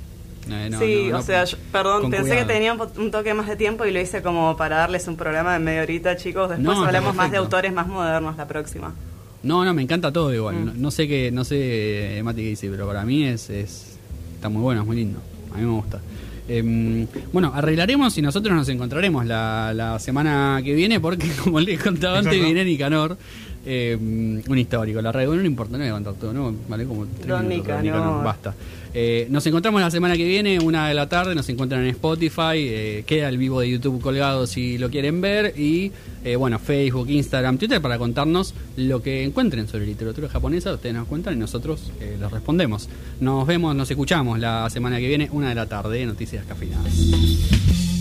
[0.49, 2.47] Eh, no, sí, no, o sea, yo- perdón, pensé cuidado.
[2.47, 5.07] que tenía un, po- un toque más de tiempo y lo hice como para darles
[5.07, 6.49] un programa de media horita, chicos.
[6.49, 8.93] Después hablamos más de autores más modernos la próxima.
[9.43, 10.55] No, no, me encanta todo igual.
[10.55, 10.65] Mm.
[10.65, 13.97] No, no sé qué, no sé, eh, Mati qué dice, pero para mí es, es
[14.35, 15.19] está muy bueno, es muy lindo.
[15.53, 15.99] A mí me gusta.
[16.47, 21.81] Em, bueno, arreglaremos y nosotros nos encontraremos la, la semana que viene porque, como les
[21.81, 23.17] contaba antes, viene Nicanor,
[23.65, 25.01] em, un histórico.
[25.01, 26.53] La radio no importa, no voy a contar todo, ¿no?
[26.67, 28.23] Vale como tres Don minutos, Nicanor.
[28.23, 28.53] Basta.
[28.93, 32.57] Eh, nos encontramos la semana que viene, una de la tarde, nos encuentran en Spotify,
[32.57, 35.91] eh, queda el vivo de YouTube colgado si lo quieren ver y
[36.25, 41.07] eh, bueno, Facebook, Instagram, Twitter para contarnos lo que encuentren sobre literatura japonesa, ustedes nos
[41.07, 42.89] cuentan y nosotros les respondemos.
[43.19, 48.00] Nos vemos, nos escuchamos la semana que viene, una de la tarde, Noticias Cafinadas.